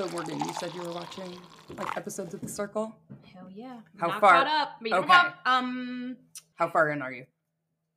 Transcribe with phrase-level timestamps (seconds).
[0.00, 1.38] So Morgan, you said you were watching
[1.76, 2.96] like episodes of The Circle.
[3.34, 3.80] Hell yeah.
[3.98, 4.70] How Not far- caught up.
[4.80, 5.12] But you're Okay.
[5.12, 5.36] up.
[5.44, 6.16] Um,
[6.54, 7.26] How far in are you?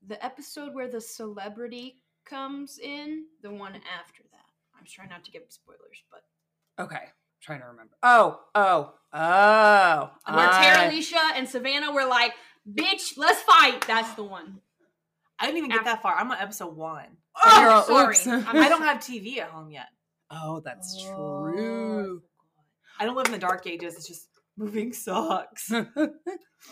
[0.05, 4.43] the episode where the celebrity comes in, the one after that.
[4.77, 6.25] I'm trying not to give spoilers, but
[6.77, 7.05] Okay,
[7.39, 7.95] trying to remember.
[8.03, 10.11] Oh, oh, oh.
[10.25, 12.33] where Tara I- Alicia and Savannah were like,
[12.69, 14.59] "Bitch, let's fight." That's the one.
[15.39, 16.15] I didn't even get that far.
[16.17, 17.15] I'm on episode one.
[17.45, 18.17] Oh, you're all- sorry.
[18.45, 19.87] I don't have TV at home yet.
[20.33, 22.21] Oh, that's Oh, true.
[22.99, 23.95] I don't live in the dark ages.
[23.95, 25.71] It's just moving socks.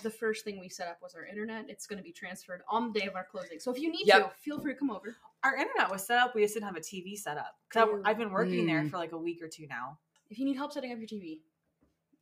[0.04, 1.66] The first thing we set up was our internet.
[1.68, 3.60] It's going to be transferred on the day of our closing.
[3.60, 4.24] So if you need Yep.
[4.34, 5.14] to, feel free to come over.
[5.44, 6.34] Our internet was set up.
[6.34, 7.56] We just didn't have a TV set up.
[7.68, 8.02] Because Ew.
[8.06, 8.90] I've been working there Mm.
[8.90, 10.00] for like a week or two now.
[10.30, 11.42] If you need help setting up your TV,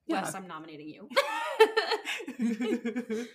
[0.07, 0.21] Yeah.
[0.23, 1.07] yes, I'm nominating you.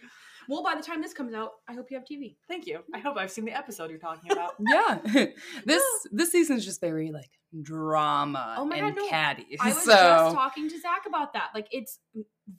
[0.49, 2.37] well, by the time this comes out, I hope you have TV.
[2.49, 2.81] Thank you.
[2.95, 4.55] I hope I've seen the episode you're talking about.
[4.61, 4.99] yeah,
[5.65, 7.31] this this season's just very like
[7.63, 9.09] drama Oh my and God, no.
[9.09, 9.57] catty.
[9.61, 11.51] I was so just talking to Zach about that.
[11.55, 11.99] Like, it's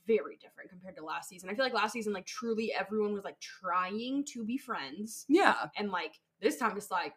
[0.08, 1.50] very different compared to last season.
[1.50, 5.56] I feel like last season, like, truly everyone was like trying to be friends, yeah,
[5.78, 7.14] and like this time it's like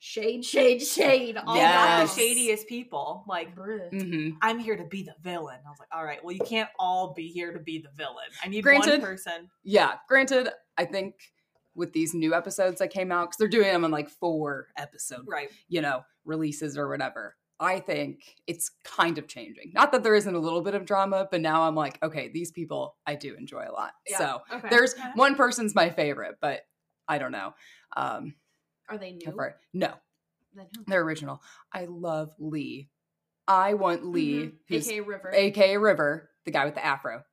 [0.00, 1.36] shade, shade, shade.
[1.46, 2.14] All They got Yes.
[2.14, 3.22] the shadiest people.
[3.28, 3.90] Like, Bruh.
[3.90, 5.58] hmm I'm here to be the villain.
[5.64, 8.24] I was like, all right, well, you can't all be here to be the villain.
[8.42, 9.00] I need Granted.
[9.02, 9.48] one person.
[9.62, 9.94] yeah.
[10.08, 11.14] Granted, I think
[11.76, 15.24] with these new episodes that came out because they're doing them in like four episode,
[15.28, 15.50] Right.
[15.68, 17.36] you know, releases or whatever.
[17.60, 19.70] I think it's kind of changing.
[19.74, 22.50] Not that there isn't a little bit of drama, but now I'm like, okay, these
[22.50, 23.92] people I do enjoy a lot.
[24.08, 24.16] Yeah.
[24.18, 24.68] So Okay.
[24.70, 25.10] there's Okay.
[25.14, 26.62] one person's my favorite, but
[27.06, 27.52] I don't know.
[27.96, 28.34] Um,
[28.90, 29.32] Are they new?
[29.72, 29.94] no,
[30.54, 30.84] Then who?
[30.86, 31.42] they're original.
[31.72, 32.90] I love Lee.
[33.48, 34.76] I want Lee, Mhm.
[34.76, 35.30] AKA River.
[35.34, 37.24] aka River, the guy with the afro.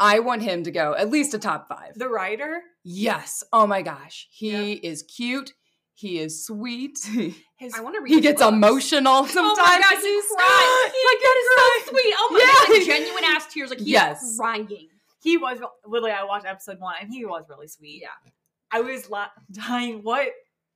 [0.00, 1.94] I want him to go at least a top five.
[1.96, 3.42] The writer, yes.
[3.52, 4.28] Oh my gosh.
[4.30, 4.90] He Yeah.
[4.90, 5.54] is cute.
[5.94, 6.98] He is sweet.
[7.58, 8.12] his I want to read.
[8.14, 8.52] he gets books.
[8.52, 9.58] emotional sometimes.
[9.58, 10.28] Oh my 'cause he he's-
[10.94, 12.14] He like that is so sweet.
[12.16, 12.46] Oh my Yeah.
[12.46, 13.70] god, like genuine ass tears.
[13.70, 14.36] Like he's Yes.
[14.38, 14.88] crying.
[15.20, 16.12] he was literally.
[16.12, 18.02] I watched episode one, and he was really sweet.
[18.02, 18.30] Yeah.
[18.72, 20.00] I was la- dying.
[20.02, 20.28] What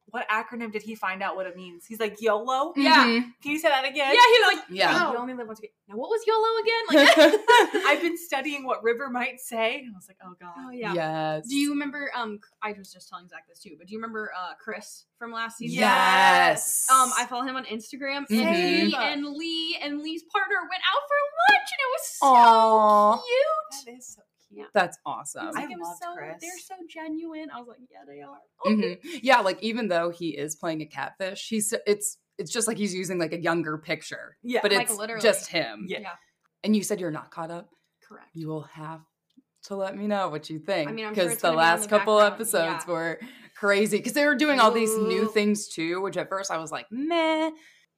[0.06, 1.86] what acronym did he find out what it means?
[1.86, 2.74] He's like YOLO.
[2.76, 3.04] Yeah.
[3.06, 3.22] Mhm.
[3.42, 4.12] Can you say that again?
[4.12, 5.06] Yeah, he was like, Yeah.
[5.06, 5.70] "Hey, you only live once again.
[5.88, 7.32] Now, what was YOLO again?
[7.32, 7.40] Like,
[7.86, 9.78] I've been studying what River might say.
[9.78, 10.52] And I was like, oh god.
[10.58, 10.92] oh yeah.
[10.92, 11.46] Yes.
[11.48, 12.10] Do you remember?
[12.14, 15.32] Um, I was just telling Zach this too, but do you remember uh Chris from
[15.32, 15.78] last season?
[15.78, 16.86] Yes.
[16.92, 18.26] Um, I follow him on Instagram.
[18.28, 18.42] Mhm.
[18.42, 18.56] And
[18.88, 23.16] he and Lee and Lee's partner went out for lunch, and it was so Aw.
[23.16, 23.86] cute.
[23.86, 24.22] That is so
[24.54, 24.68] cute.
[24.74, 25.46] That's awesome.
[25.46, 26.36] was like, I it was loved so Chris.
[26.40, 27.48] they're so genuine.
[27.54, 28.38] I was like, yeah, they are.
[28.66, 28.98] Mhm.
[29.22, 32.94] Yeah, like even though he is playing a catfish, he's it's it's just like he's
[32.94, 34.36] using like a younger picture.
[34.42, 35.22] Yeah, But like it's literally.
[35.22, 35.86] just him.
[35.88, 36.00] Yeah.
[36.00, 36.08] Yeah,
[36.64, 37.68] And you said you're not caught up?
[38.08, 38.30] correct.
[38.34, 39.00] You will have
[39.64, 40.88] to let me know what you think.
[40.90, 42.92] I'm sure Because it's the gonna be last the couple background, episodes yeah.
[42.92, 43.20] were
[43.56, 43.98] crazy.
[43.98, 46.86] Because they were doing all these new things too, which at first I was like,
[46.90, 47.50] meh.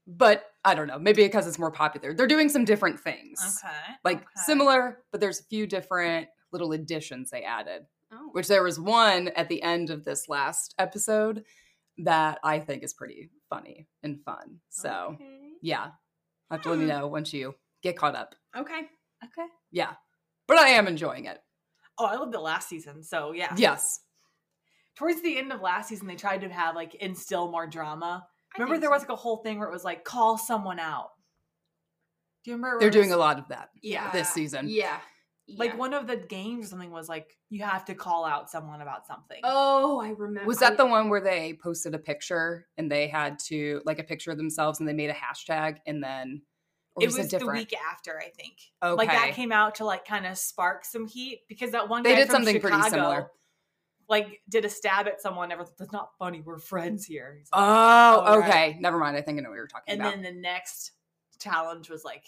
[0.06, 0.98] But I don't know.
[0.98, 2.12] Maybe because it's more popular.
[2.12, 3.40] They're doing some different things.
[3.64, 3.74] Okay.
[4.04, 4.26] Like okay.
[4.44, 7.82] similar, but there's a few different little additions they added.
[8.12, 11.44] Oh, Which there was one at the end of this last episode
[11.98, 14.60] that I think is pretty funny and fun.
[14.70, 15.38] So okay.
[15.60, 15.88] yeah.
[16.50, 18.34] Have to let me know once you get caught up.
[18.56, 18.82] okay.
[19.24, 19.46] Okay.
[19.72, 19.92] Yeah.
[20.46, 21.38] But I am enjoying it.
[21.98, 23.02] Oh, I loved the last season.
[23.02, 23.52] So yeah.
[23.56, 24.00] Yes.
[24.96, 28.26] Towards the end of last season, they tried to have like instill more drama.
[28.56, 28.92] I Remember, there so.
[28.92, 31.08] was like a whole thing where it was like call someone out.
[32.44, 32.78] Do you remember?
[32.78, 34.12] They're doing was- a lot of that Yeah.
[34.12, 34.66] this season.
[34.68, 34.98] Yeah.
[35.46, 38.80] Like one of the games or something was like you have to call out someone
[38.80, 39.40] about something.
[39.44, 40.46] Oh, I remember.
[40.46, 44.04] Was that the one where they posted a picture and they had to like a
[44.04, 46.40] picture of themselves and they made a hashtag and then
[46.94, 47.58] or it was was it the different?
[47.58, 48.54] week after, I think.
[48.82, 48.94] Okay.
[48.94, 52.12] Like that came out to like kind of spark some heat because that one They
[52.12, 53.30] guy did from something pretty Chicago, similar.
[54.08, 55.50] Like did a stab at someone.
[55.50, 55.66] Never.
[55.78, 56.40] That's not funny.
[56.40, 57.38] We're friends here.
[57.52, 58.48] Like, Oh, Oh, right.
[58.48, 58.78] okay.
[58.80, 59.16] Never mind.
[59.16, 60.14] I think I know what you're talking and about.
[60.14, 60.92] And then the next
[61.38, 62.24] challenge was like,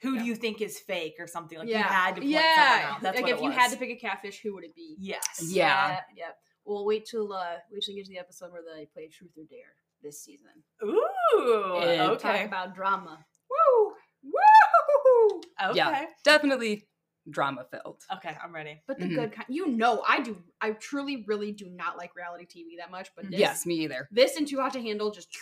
[0.00, 0.20] who Yeah.
[0.20, 1.58] do you think is fake or something?
[1.58, 1.78] Like yeah.
[1.78, 2.90] you had to point someone yeah.
[2.94, 3.02] out.
[3.02, 3.58] That's like what if it you was.
[3.58, 4.96] had to pick a catfish, who would it be?
[4.98, 5.22] Yes.
[5.48, 6.00] Yeah.
[6.16, 6.36] Yep.
[6.64, 9.32] We'll wait till uh wait till you get to the episode where they play Truth
[9.38, 10.50] or Dare this season.
[10.84, 11.80] Ooh.
[11.82, 12.44] And Talk okay.
[12.44, 13.18] about drama.
[13.50, 13.92] Woo.
[14.24, 15.40] Woo.
[15.70, 15.76] Okay.
[15.76, 16.04] Yeah.
[16.24, 16.86] Definitely
[17.30, 18.02] drama filled.
[18.16, 18.36] Okay.
[18.42, 18.80] I'm ready.
[18.86, 19.14] But the Mhm.
[19.14, 19.46] good kind.
[19.48, 20.42] You know, I do.
[20.60, 23.10] I truly, really do not like reality TV that much.
[23.16, 24.08] But this, Yes, me either.
[24.10, 25.36] this and Too Hot to Handle just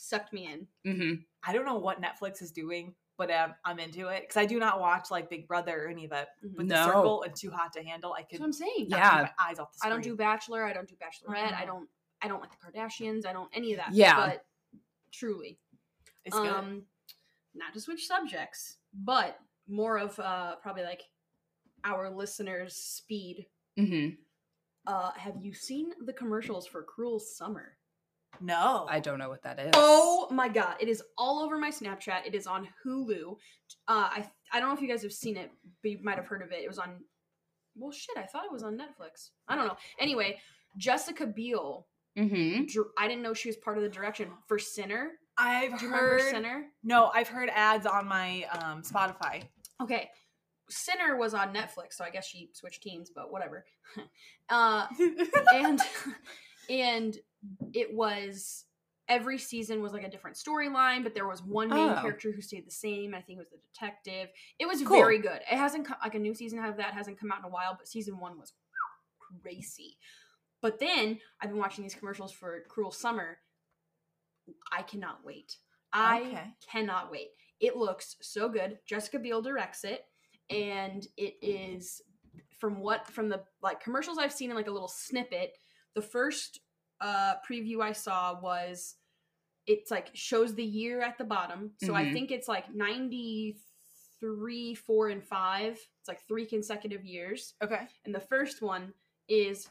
[0.00, 0.66] sucked me in.
[0.96, 4.44] hmm I don't know what Netflix is doing, but um, I'm into it because I
[4.46, 6.28] do not watch like Big Brother or any of it.
[6.44, 6.56] Mhm.
[6.56, 6.74] But No.
[6.76, 8.86] The Circle and Too Hot to Handle, I That's could what I'm saying.
[8.88, 9.28] Yeah.
[9.38, 9.92] my eyes off the Screen.
[9.92, 10.64] I don't do Bachelor.
[10.64, 11.52] I don't do Bachelorette.
[11.54, 11.66] I Mhm.
[11.66, 11.88] don't.
[12.22, 13.24] I don't like the Kardashians.
[13.24, 13.92] I don't any of that.
[13.94, 14.16] Yeah.
[14.16, 14.44] But
[15.10, 15.58] truly,
[16.24, 16.46] It's good.
[16.48, 16.86] um,
[17.54, 21.02] not to switch subjects, but more of uh probably like
[21.84, 23.46] our listeners' speed.
[23.78, 24.08] hmm
[24.86, 27.78] Uh, have you seen the commercials for Cruel Summer?
[28.40, 28.86] No.
[28.88, 29.70] I don't know what that is.
[29.74, 32.26] Oh my god, it is all over my Snapchat.
[32.26, 33.32] It is on Hulu.
[33.86, 35.50] Uh, I I don't know if you guys have seen it,
[35.82, 36.62] but you might have heard of it.
[36.64, 36.96] It was on.
[37.76, 39.30] Well, shit, I thought it was on Netflix.
[39.48, 39.76] I don't know.
[39.98, 40.38] Anyway,
[40.76, 41.86] Jessica Biel.
[42.18, 42.64] Mm-hmm.
[42.66, 45.12] dir- I didn't know she was part of the direction for Sinner.
[45.38, 46.30] I've Do you remember heard.
[46.32, 46.64] Sinner?
[46.82, 49.44] No, I've heard ads on my um, Spotify.
[49.80, 50.10] Okay,
[50.68, 53.64] Sinner was on Netflix, so I guess she switched teams, but whatever.
[54.48, 54.86] uh,
[55.54, 55.80] and
[56.70, 57.16] and
[57.72, 58.64] it was
[59.08, 62.00] every season was like a different storyline but there was one main Oh.
[62.00, 64.28] character who stayed the same i think it was the detective.
[64.58, 64.96] It was Cool.
[64.98, 65.40] very good.
[65.50, 67.74] It hasn't come like a new season of that hasn't come out in a while
[67.76, 68.52] but season one was
[69.42, 69.96] crazy.
[70.62, 73.38] But then i've been watching these commercials for cruel summer.
[74.72, 75.56] I cannot wait.
[75.92, 76.54] I Okay.
[76.70, 77.28] cannot wait.
[77.60, 78.78] It looks so good.
[78.86, 80.04] Jessica biel directs it
[80.50, 82.00] and it is
[82.58, 85.56] from what from the like commercials I've seen in like a little snippet,
[85.94, 86.60] the first
[87.00, 88.96] uh preview I saw was
[89.66, 91.72] it's like shows the year at the bottom.
[91.78, 92.12] So I Mhm.
[92.12, 95.72] think it's like 93, 4 and 5.
[96.00, 97.54] It's like three consecutive years.
[97.62, 97.86] okay.
[98.04, 98.94] And the first one
[99.28, 99.68] is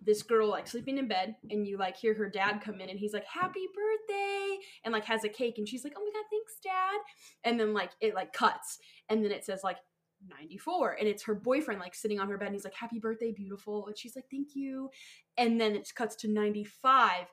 [0.00, 2.98] this girl like sleeping in bed and you like hear her dad come in and
[2.98, 6.24] he's like happy birthday and like has a cake and she's like oh my god
[6.30, 6.98] thanks dad
[7.44, 9.78] and then like it like cuts and then it says like
[10.28, 13.32] 94 and it's her boyfriend like sitting on her bed and he's like happy birthday
[13.32, 14.90] beautiful and she's like thank you
[15.36, 17.26] and then it cuts to 95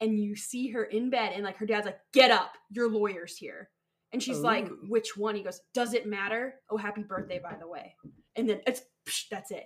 [0.00, 3.36] and you see her in bed and like her dad's like get up your lawyer's
[3.36, 3.70] here
[4.12, 7.68] and she's like which one he goes does it matter oh happy birthday by the
[7.68, 7.94] way
[8.36, 9.64] and then it's psh, that's it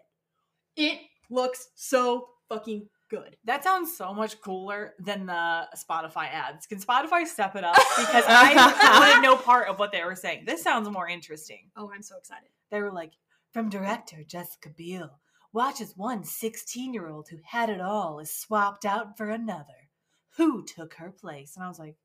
[0.76, 0.98] it
[1.30, 6.66] looks so fucking good That sounds so much cooler than the Spotify ads.
[6.68, 7.74] Can Spotify step it up?
[7.98, 8.54] Because I
[9.00, 10.44] wanted no part of what they were saying.
[10.46, 11.70] This sounds more interesting.
[11.76, 13.12] oh i'm so excited They were like,
[13.52, 15.18] from director Jessica Biel,
[15.52, 19.88] watch as one 16 year old who had it all is swapped out for another.
[20.36, 21.56] Who took her place?
[21.56, 21.96] And I was like,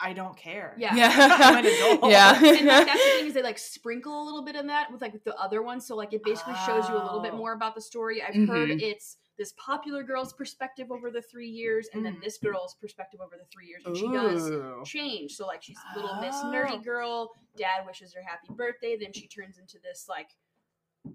[0.00, 0.74] I don't care.
[0.78, 0.90] Yeah.
[0.96, 1.64] I'm an.
[2.10, 2.34] Yeah.
[2.36, 5.00] and like, that's the thing is they like sprinkle a little bit in that with
[5.02, 7.36] like the other one so like it basically shows you a little bit Oh.
[7.36, 8.80] more about the story i've heard Mhm.
[8.82, 12.22] it's this popular girl's perspective over the three years and then Mhm.
[12.24, 14.50] this girl's perspective over the three years and she does
[14.86, 16.50] change so like she's a little miss Oh.
[16.52, 20.28] nerdy girl dad wishes her happy birthday then she turns into this like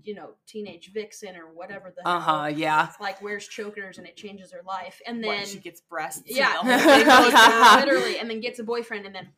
[0.04, 2.06] you know teenage vixen or whatever the.
[2.06, 2.92] Uh-huh, yeah.
[3.00, 6.24] like wears chokers and it changes her life and What, then she gets breasts.
[6.26, 7.80] yeah the whole thing goes down.
[7.86, 9.30] literally and then gets a boyfriend and then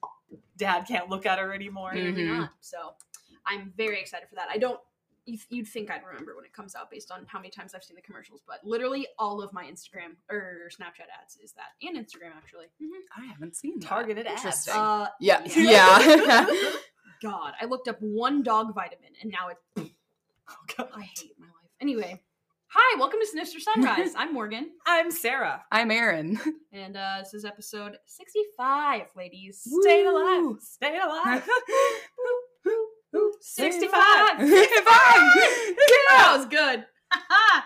[0.58, 1.94] Dad can't look at her anymore.
[1.94, 2.38] Mhm.
[2.38, 2.52] not.
[2.60, 2.94] So
[3.46, 4.48] I'm very excited for that.
[4.52, 4.80] I don't.
[5.30, 7.84] You'd- You'd think I'd remember when it comes out based on how many times I've
[7.84, 11.98] seen the commercials, but literally all of my Instagram or Snapchat ads is that, and
[11.98, 12.66] Instagram actually.
[13.18, 13.88] I haven't seen that.
[13.88, 14.38] Targeted ads.
[14.44, 14.74] Interesting.
[14.76, 15.42] Uh, yeah.
[15.56, 16.00] Yeah.
[16.00, 16.72] Yeah.
[17.22, 19.92] God, I looked up one dog vitamin, and now it's.
[20.52, 20.90] Oh, God.
[20.96, 21.70] I hate my life.
[21.80, 22.20] Anyway,
[22.70, 24.14] hi, welcome to Sinister Sunrise.
[24.18, 25.64] I'm Morgan, I'm Sarah.
[25.72, 26.40] I'm Erin.
[26.74, 29.62] and uh, this is episode 65, ladies.
[29.81, 30.50] Staying Woo.
[30.50, 30.60] alive.
[30.64, 31.44] Staying alive.
[33.42, 33.92] 65.
[34.40, 36.86] that was good.
[37.12, 37.62] uh,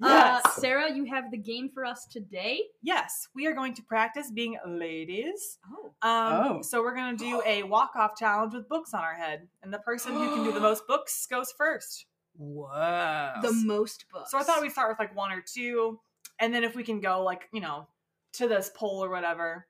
[0.00, 0.54] Yes.
[0.60, 2.60] Sarah, you have the game for us today.
[2.82, 5.58] yes, we are going to practice being ladies.
[5.68, 6.08] Oh.
[6.08, 6.62] Um, Oh.
[6.62, 9.78] So we're going to do a walk-off challenge with books on our head, and the
[9.80, 12.06] person who can do the most books goes first.
[12.36, 13.32] Whoa.
[13.42, 14.30] The most books.
[14.30, 15.98] So I thought we'd start with like one or two,
[16.38, 17.88] and then if we can go like you know
[18.34, 19.66] to this poll or whatever,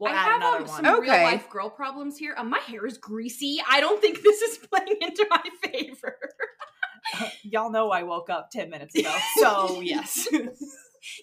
[0.00, 0.84] we'll I add have another um, one.
[0.84, 1.10] some Okay.
[1.12, 2.34] real life girl problems here.
[2.36, 3.60] Um, my hair is greasy.
[3.68, 6.16] I don't think this is playing into my favor.
[7.42, 10.28] Y'all know I woke up ten minutes ago, so yes.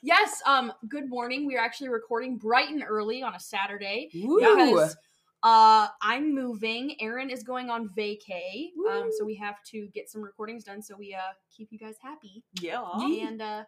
[0.02, 0.42] yes.
[0.46, 0.74] Um.
[0.88, 1.46] Good morning.
[1.46, 4.40] We are actually recording bright and early on a Saturday Woo.
[4.40, 4.96] because
[5.44, 6.96] uh I'm moving.
[7.00, 8.70] Erin is going on vacay.
[8.92, 9.10] Um.
[9.18, 10.82] So we have to get some recordings done.
[10.82, 12.44] So we uh keep you guys happy.
[12.60, 12.84] yeah.
[13.00, 13.64] and uh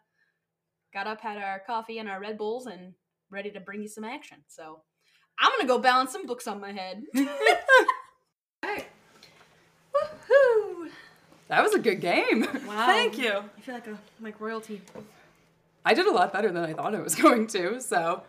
[0.93, 2.93] got up, had our coffee and our Red Bulls, and
[3.29, 4.39] ready to bring you some action.
[4.47, 4.81] So
[5.39, 7.03] I'm gonna go balance some books on my head.
[8.63, 8.87] Alright.
[9.95, 10.89] Woohoo!
[11.47, 12.45] That was a good game.
[12.67, 12.85] Wow.
[12.85, 13.31] Thank you.
[13.31, 14.81] I feel like a like royalty.
[15.83, 18.23] I did a lot better than I thought I was going to, so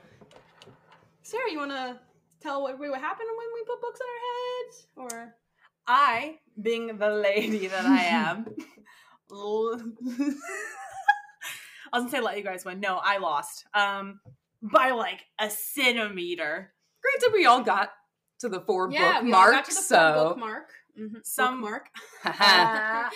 [1.22, 2.00] Sarah, you wanna
[2.40, 4.86] tell what, what happened when we put books on our heads?
[4.96, 5.34] Or
[5.86, 8.46] I, being the lady that I am,
[9.30, 9.82] I was
[11.92, 12.80] gonna say let you guys win.
[12.80, 13.66] No, I lost.
[13.74, 14.20] Um,
[14.62, 16.72] by like a centimeter.
[17.02, 17.90] Granted we all got
[18.40, 20.68] to the four yeah, book we all mark, got to the so full book mark.
[20.98, 21.88] Mhm, book Some- mark.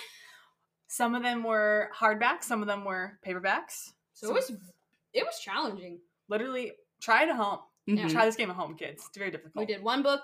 [0.87, 3.91] Some of them were hardbacks, some of them were paperbacks.
[4.13, 4.51] So it was
[5.13, 5.99] it was challenging.
[6.29, 7.59] literally try it at home.
[7.89, 8.09] Mhm.
[8.09, 9.03] Try this game at home, kids.
[9.07, 9.55] It's very difficult.
[9.55, 10.23] We did one book.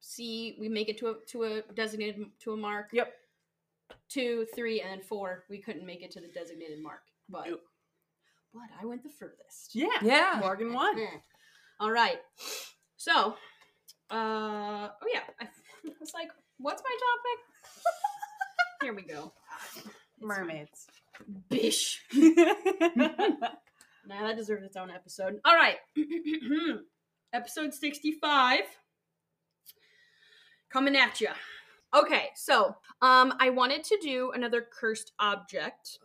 [0.00, 2.90] See, we make it to a to a designated to a mark.
[2.92, 3.12] Yep.
[4.08, 5.44] Two, three, and then four.
[5.50, 7.60] We couldn't make it to the designated mark, but Nope.
[8.54, 9.74] but I went the furthest.
[9.74, 9.88] Yeah.
[10.02, 10.36] Yeah.
[10.40, 10.96] Morgan won.
[11.80, 12.20] All right.
[12.98, 13.36] So,
[14.10, 15.46] uh, oh yeah, I
[16.00, 17.44] was like, what's my topic?
[18.82, 19.32] Here we go.
[20.20, 20.86] Mermaids.
[21.48, 22.02] Bish.
[24.08, 25.38] Nah, that deserves its own episode.
[25.44, 25.76] All right.
[27.34, 28.60] episode 65.
[30.72, 31.28] Coming at you.
[31.94, 35.98] Okay, so um I wanted to do another cursed object,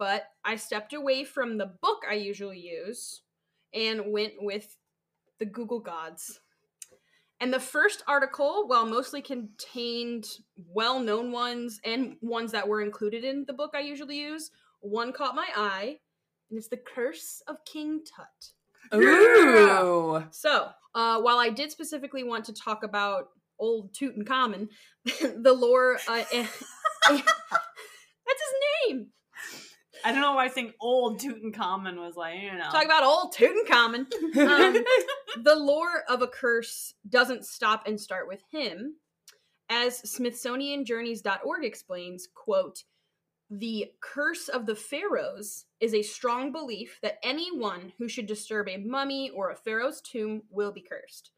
[0.00, 3.22] but I stepped away from the book I usually use
[3.72, 4.76] and went with
[5.38, 6.40] the Google Gods.
[7.40, 10.26] And the first article, while mostly contained
[10.56, 15.12] well known ones and ones that were included in the book I usually use, one
[15.12, 15.98] caught my eye,
[16.50, 19.00] and it's The Curse of King Tut.
[19.00, 20.24] Ooh.
[20.30, 23.28] So, uh, while I did specifically want to talk about
[23.58, 24.68] old Tutankhamun,
[25.04, 26.46] the lore, uh, eh,
[27.10, 27.22] eh,
[28.26, 29.08] that's his name.
[30.04, 32.70] I don't know why I think old Tutankhamun was like, you know.
[32.70, 34.06] Talk about old Tutankhamun.
[34.36, 34.84] Um,
[35.42, 38.96] the lore of a curse doesn't stop and start with him.
[39.70, 42.84] As smithsonianjourneys.org explains, quote,
[43.50, 48.76] the curse of the pharaohs is a strong belief that anyone who should disturb a
[48.76, 51.30] mummy or a pharaoh's tomb will be cursed.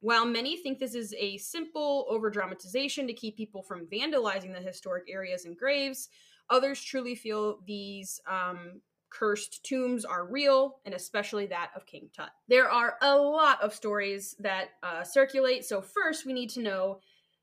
[0.00, 5.04] While many think this is a simple overdramatization to keep people from vandalizing the historic
[5.10, 6.08] areas and graves,
[6.50, 12.30] others truly feel these um, cursed tombs are real, and especially that of King Tut.
[12.48, 17.00] There are a lot of stories that uh, circulate, so first we need to know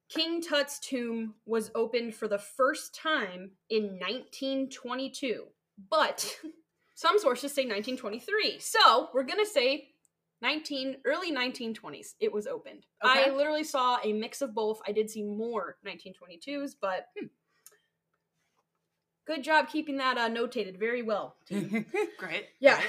[0.09, 5.45] King Tut's tomb was opened for the first time in 1922,
[5.89, 6.37] but
[6.95, 8.59] some sources say 1923.
[8.59, 9.89] So we're gonna say
[10.41, 12.13] 19 early 1920s.
[12.19, 12.85] It was opened.
[13.01, 14.79] I literally saw a mix of both.
[14.87, 17.27] I did see more 1922s, but hmm.
[19.25, 21.35] Good job keeping that uh, notated very well.
[21.49, 22.47] Great.
[22.59, 22.81] Yeah.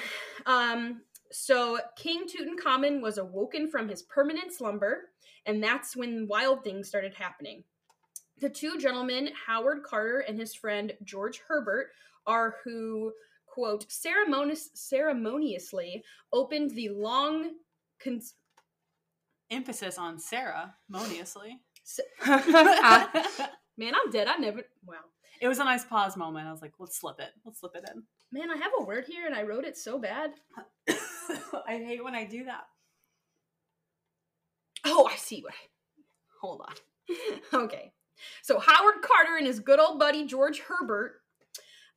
[0.45, 1.03] Um,
[1.33, 5.11] so King Tutankhamun was awoken from his permanent slumber,
[5.47, 7.65] and that's when wild things started happening.
[8.41, 11.89] The two gentlemen, Howard Carter and his friend George Herbert,
[12.27, 13.13] are who,
[13.47, 17.53] quote, ceremonious, ceremoniously opened the long.
[18.03, 18.35] Cons-
[19.51, 21.61] Emphasis on Sarah, moniously.
[22.27, 24.27] Man, I'm dead.
[24.27, 24.63] I never.
[24.85, 24.97] Wow.
[25.41, 26.47] It was a nice pause moment.
[26.47, 27.31] I was like, let's slip it.
[27.45, 28.03] Let's slip it in.
[28.33, 30.33] Man, I have a word here and I wrote it so bad.
[30.89, 32.65] I hate when I do that.
[34.85, 35.55] Oh, I see what.
[36.41, 36.75] Hold on.
[37.65, 37.93] okay.
[38.43, 41.21] So Howard Carter and his good old buddy George Herbert,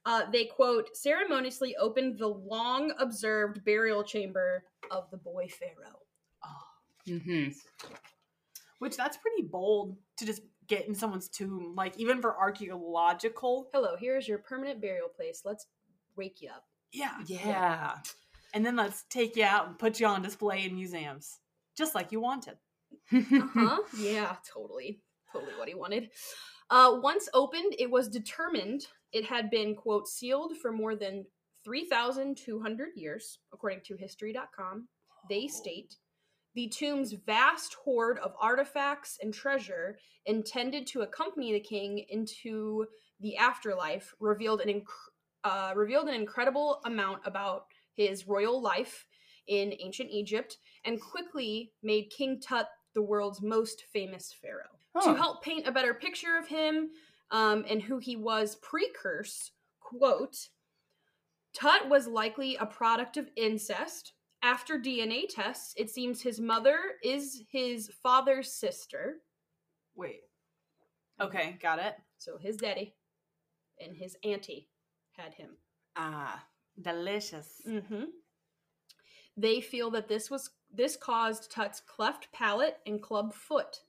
[0.05, 6.00] uh, they quote ceremoniously opened the long observed burial chamber of the boy pharaoh.
[7.08, 7.50] hmm
[8.79, 13.68] Which that's pretty bold to just get in someone's tomb, like even for archaeological.
[13.74, 15.42] Hello, here's your permanent burial place.
[15.44, 15.66] Let's
[16.16, 16.64] wake you up.
[16.94, 17.18] Yeah.
[17.26, 17.96] Yeah.
[18.54, 21.40] And then let's take you out and put you on display in museums,
[21.78, 22.56] just like you wanted.
[23.12, 23.80] uh-huh.
[24.00, 25.02] yeah, totally.
[25.32, 26.10] Totally what he wanted.
[26.70, 31.26] Uh, once opened, it was determined it had been, quote, sealed for more than
[31.64, 34.88] 3,200 years, according to History.com.
[35.30, 35.96] They state
[36.60, 42.86] the tomb's vast hoard of artifacts and treasure intended to accompany the king into
[43.22, 49.08] the afterlife revealed an, inc- uh, revealed an incredible amount about his royal life
[49.48, 54.66] in ancient Egypt and quickly made King Tut the world's most famous pharaoh.
[54.96, 55.13] Oh.
[55.13, 56.89] To help paint a better picture of him
[57.32, 60.36] um, and who he was pre curse, quote,
[61.54, 64.12] Tut was likely a product of incest.
[64.41, 69.17] After DNA tests, it seems his mother is his father's sister.
[69.96, 70.22] Wait.
[71.19, 71.96] Okay, got it.
[72.17, 72.96] So his daddy
[73.79, 74.69] and his auntie
[75.12, 75.58] had him.
[75.96, 76.46] Ah.
[76.81, 77.62] Delicious.
[77.67, 78.05] Mm-hmm.
[79.36, 83.81] They feel that this was this caused Tut's cleft palate and club foot.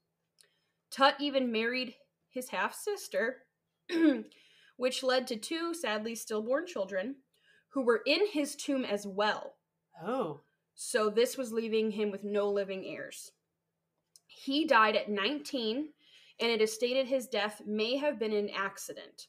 [0.91, 1.95] Tut even married
[2.29, 3.45] his half sister,
[4.77, 7.17] which led to two sadly stillborn children
[7.69, 9.55] who were in his tomb as well.
[10.05, 10.41] Oh.
[10.75, 13.33] So this was leaving him with no living heirs.
[14.27, 15.89] He died at 19,
[16.41, 19.27] and it is stated his death may have been an accident.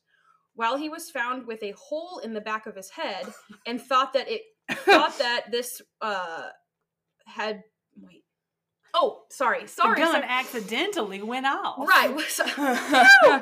[0.55, 3.25] While he was found with a hole in the back of his head
[3.65, 6.49] and thought that it thought that this uh
[7.25, 7.63] had
[7.97, 8.23] wait.
[8.93, 9.67] Oh, sorry.
[9.67, 9.95] Sorry.
[9.95, 10.25] the gun sorry.
[10.27, 11.79] accidentally went off.
[11.87, 12.09] Right.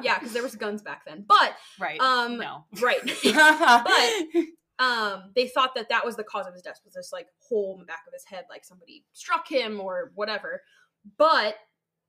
[0.04, 1.26] yeah, because there was guns back then.
[1.28, 2.00] But Right.
[2.00, 2.66] um no.
[2.80, 3.00] right.
[3.24, 4.44] but
[4.80, 7.74] um they thought that that was the cause of his death was this like hole
[7.76, 10.62] in the back of his head like somebody struck him or whatever
[11.18, 11.56] but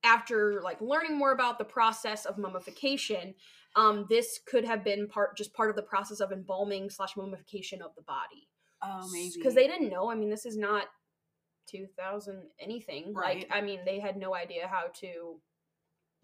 [0.05, 3.35] after like learning more about the process of mummification
[3.77, 7.83] um this could have been part just part of the process of embalming slash mummification
[7.83, 8.49] of the body
[8.83, 10.11] Oh, maybe because they didn't know.
[10.11, 10.87] I mean, this is not
[11.69, 13.13] 2000 anything.
[13.13, 13.41] Right.
[13.41, 15.39] Like, I mean, they had no idea how to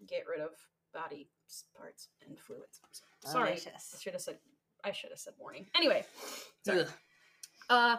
[0.07, 0.49] get rid of
[0.93, 1.29] body
[1.77, 2.79] parts and fluids.
[2.91, 4.39] So- Sorry, I should have said.
[4.83, 5.67] I should have said warning.
[5.75, 6.05] Anyway,
[6.65, 6.81] sorry.
[6.81, 6.89] Ugh.
[7.69, 7.97] Uh,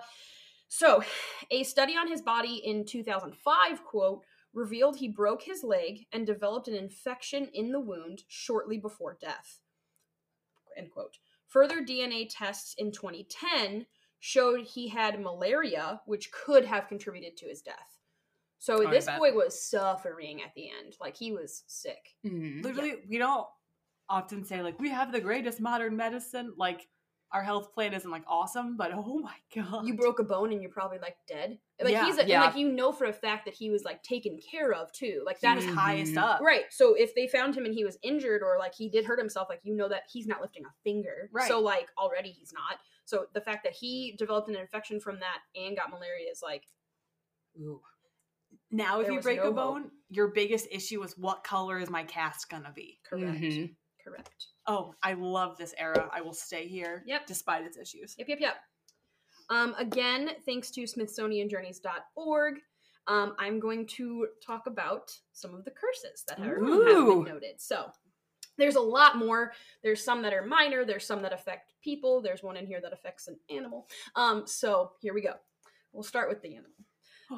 [0.68, 1.02] so,
[1.50, 6.68] a study on his body in 2005, quote, revealed he broke his leg and developed
[6.68, 9.60] an infection in the wound shortly before death.
[10.76, 11.18] End quote.
[11.48, 13.86] Further DNA tests in 2010
[14.20, 17.98] showed he had malaria, which could have contributed to his death.
[18.58, 20.96] So Oh, this boy was suffering at the end.
[21.00, 22.16] Like he was sick.
[22.24, 22.62] Mhm.
[22.64, 23.46] literally we don't
[24.08, 26.88] often say like we have the greatest modern medicine like
[27.30, 30.62] our health plan isn't like awesome but oh my god You broke a bone and
[30.62, 31.58] you're probably like dead.
[31.80, 32.42] Like Yeah, he's a, yeah.
[32.42, 35.22] like you know for a fact that he was like taken care of too.
[35.26, 36.64] Like he that was is highest up Right.
[36.70, 39.48] So if they found him and he was injured or like he did hurt himself,
[39.50, 41.28] like you know that he's not lifting a finger.
[41.30, 41.48] Right.
[41.48, 42.78] So like already he's not.
[43.04, 46.64] So the fact that he developed an infection from that and got malaria is like,
[47.60, 47.80] ooh.
[48.70, 49.56] now if There you break no a hope.
[49.56, 53.26] bone your biggest issue is what color is my cast gonna be Correct.
[53.40, 53.74] Mhm.
[54.08, 54.46] Correct.
[54.66, 57.26] oh i love this era i will stay here Yep.
[57.26, 58.54] despite its issues Yep, yep, yep.
[59.50, 62.54] Um, again, thanks to SmithsonianJourneys.org,
[63.06, 67.24] um, I'm going to talk about some of the curses that are, have Ooh.
[67.24, 67.54] been noted.
[67.58, 67.90] So,
[68.58, 69.52] there's a lot more.
[69.82, 70.84] There's some that are minor.
[70.84, 72.20] There's some that affect people.
[72.20, 73.88] There's one in here that affects an animal.
[74.16, 75.34] Um, so here we go.
[75.92, 76.72] We'll start with the animal.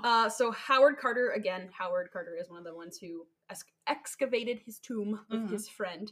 [0.03, 1.69] Uh, so Howard Carter again.
[1.77, 5.50] Howard Carter is one of the ones who ex- excavated his tomb with Mhm.
[5.50, 6.11] his friend.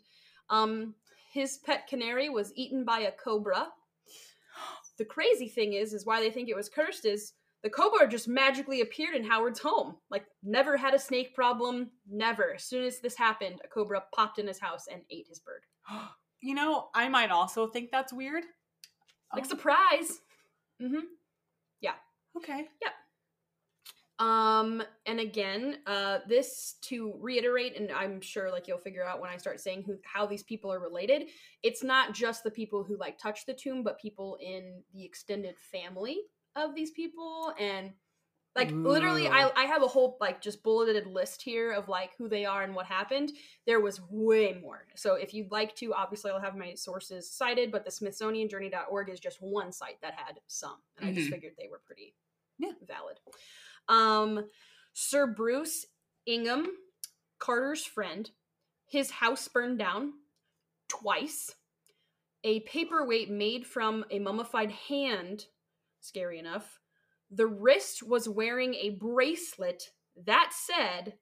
[0.51, 0.95] Um,
[1.33, 3.69] his pet canary was eaten by a cobra.
[4.97, 8.29] The crazy thing is, is why they think it was cursed is the cobra just
[8.29, 9.97] magically appeared in Howard's home.
[10.11, 12.55] Like never had a snake problem, never.
[12.55, 15.63] As soon as this happened, a cobra popped in his house and ate his bird.
[16.41, 18.45] you know i might also think that's weird
[19.35, 20.21] Like Oh, surprise.
[20.81, 21.07] Mm-hmm.
[21.81, 21.95] Yeah.
[22.37, 22.69] Okay
[24.19, 29.31] Um, and again, uh, this to reiterate, and I'm sure like you'll figure out when
[29.31, 31.29] I start saying who how these people are related.
[31.63, 35.59] It's not just the people who like touch the tomb, but people in the extended
[35.59, 36.23] family
[36.57, 37.95] of these people, and
[38.57, 42.29] like literally, I I have a whole like just bulleted list here of like who
[42.29, 43.33] they are and what happened.
[43.67, 44.89] There was way more.
[44.97, 49.21] So if you'd like to, obviously I'll have my sources cited, but the SmithsonianJourney.org is
[49.21, 51.31] just one site that had some, and I just Mhm.
[51.31, 52.17] figured they were pretty
[52.59, 52.75] Yeah.
[52.83, 53.21] valid.
[53.89, 54.47] Um,
[54.93, 55.87] Sir Bruce
[56.27, 56.67] Ingham,
[57.39, 58.31] Carter's friend,
[58.87, 60.13] his house burned down
[60.89, 61.55] twice.
[62.45, 65.47] A paperweight made from a mummified hand,
[66.01, 66.79] scary enough.
[67.31, 69.91] The wrist was wearing a bracelet
[70.27, 71.15] that said,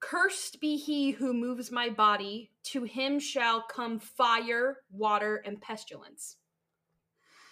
[0.00, 6.36] Cursed be he who moves my body, to him shall come fire, water, and pestilence.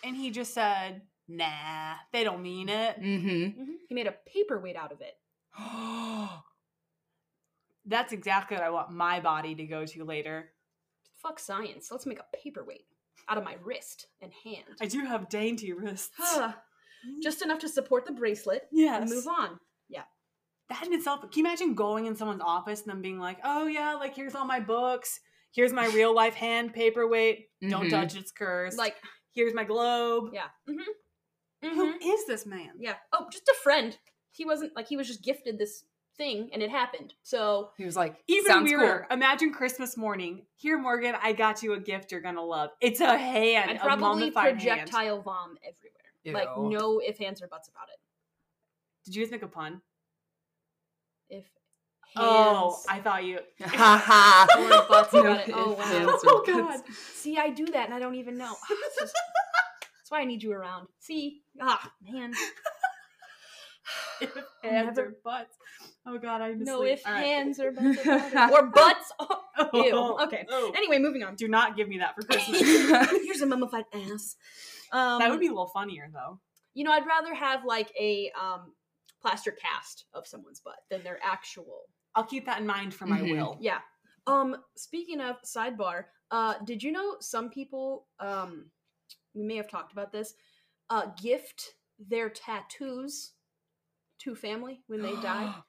[0.04, 3.62] and he just said nah they don't mean it Mm-hmm.
[3.88, 5.14] He made a paperweight out of it.
[7.87, 10.50] that's exactly what i want my body to go to later
[11.22, 11.88] Fuck science.
[11.90, 12.84] Let's make a paperweight
[13.30, 14.76] out of my wrist and hand.
[14.80, 16.10] i do have dainty wrists
[17.22, 19.58] Just enough to support the bracelet yes and move on.
[19.90, 20.04] Yeah.
[20.70, 23.66] That in itself can you imagine going in someone's office and them being like oh
[23.66, 25.20] yeah like here's all my books
[25.54, 27.90] here's my real life hand paperweight don't Mhm.
[27.90, 28.96] touch it's cursed Like,
[29.34, 30.48] here's my globe yeah.
[30.68, 30.90] Mm-hmm.
[31.64, 32.94] Who hmm is this man Yeah.
[33.12, 33.96] Oh, just a friend.
[34.31, 35.85] He wasn't like he was just gifted this
[36.16, 37.14] thing and it happened.
[37.22, 39.16] So He was like, even sounds weirder cool.
[39.16, 43.16] imagine christmas morning here morgan i got you a gift you're gonna love it's a
[43.18, 44.90] hand and a probably mummified hand.
[44.90, 46.40] projectile vom everywhere.
[46.40, 47.98] Like no ifs, ands, or buts about it.
[49.05, 49.81] did you just make a pun
[51.29, 51.44] If
[52.14, 54.46] hands oh i thought you Ha ha.
[54.57, 55.50] or buts about it.
[55.55, 56.18] Oh wow.
[56.27, 56.44] Oh.
[56.46, 56.81] God.
[57.14, 58.55] See, I do that and I don't even know.
[60.04, 60.88] That's why I need you around.
[61.00, 61.40] See?
[61.58, 62.34] Ah, man.
[64.20, 64.30] if
[64.62, 65.56] hands or butts
[66.06, 66.92] oh god i No sleep.
[66.98, 67.24] if All right.
[67.24, 68.50] hands or it.
[68.52, 69.12] Or butts.
[69.18, 69.38] Oh,
[69.74, 69.90] ew.
[69.94, 70.46] Oh, Okay.
[70.50, 70.72] oh.
[70.76, 71.34] Anyway, moving on.
[71.36, 72.60] do not give me that for christmas
[73.24, 74.36] Here's a mummified ass.
[74.92, 76.38] Um, that would be a little funnier though
[76.76, 78.72] you know, I'd rather have like a um,
[79.22, 81.82] plaster cast of someone's butt than their actual.
[82.16, 83.30] i'll keep that in mind for my Mhm.
[83.30, 83.78] will Yeah.
[84.26, 84.56] Um.
[84.76, 88.06] Speaking of sidebar, uh, did you know some people?
[88.18, 88.70] Um,
[89.35, 90.35] we may have talked about this.
[90.90, 93.33] Uh, gift their tattoos
[94.20, 95.55] to family when they die.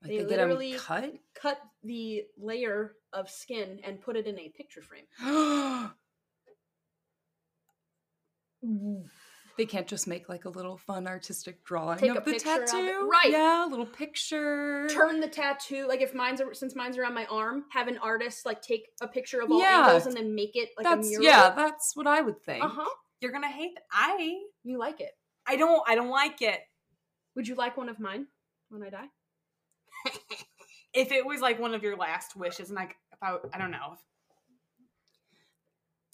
[0.00, 1.12] Like They they, literally- cut.
[1.34, 5.06] Cut the layer of skin and put it in a picture frame.
[9.58, 12.50] they can't just make like a little fun artistic drawing Take of a the picture
[12.50, 12.66] of it.
[12.68, 13.30] tattoo, Right.
[13.30, 14.88] Yeah, a little picture.
[14.88, 18.62] Turn the tattoo like if mine's since mine's around my arm, have an artist like
[18.62, 19.84] take a picture of all Yeah.
[19.84, 21.22] angles and then make it like a mural.
[21.24, 22.64] yeah, that's what I would think.
[22.64, 22.88] Uh huh.
[23.20, 23.72] You're gonna hate.
[23.76, 23.82] It.
[23.92, 25.10] I You like it.
[25.46, 26.60] I don't I don't like it.
[27.36, 28.26] Would you like one of mine
[28.70, 29.08] when I die?
[30.94, 33.70] If it was like one of your last wishes, and like if I I don't
[33.70, 33.98] know.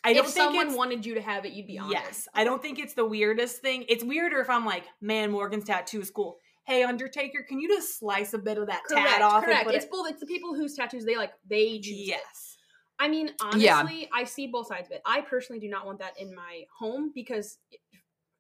[0.04, 1.92] I don't if think someone wanted you to have it, you'd be honored.
[1.92, 3.84] Yes, I don't think it's the weirdest thing.
[3.88, 6.36] It's weirder if I'm like, man, Morgan's tattoo is cool.
[6.66, 9.06] Hey, Undertaker, can you just slice a bit of that Correct.
[9.08, 9.44] tat off?
[9.44, 9.60] correct.
[9.60, 9.90] And put It's it?
[9.90, 10.10] both.
[10.10, 11.32] It's the people whose tattoos they like.
[11.48, 11.98] They choose.
[12.00, 12.06] it.
[12.08, 12.56] Yes.
[12.98, 14.06] I mean, honestly, Yeah.
[14.14, 15.02] I see both sides of it.
[15.04, 17.80] I personally do not want that in my home because, it-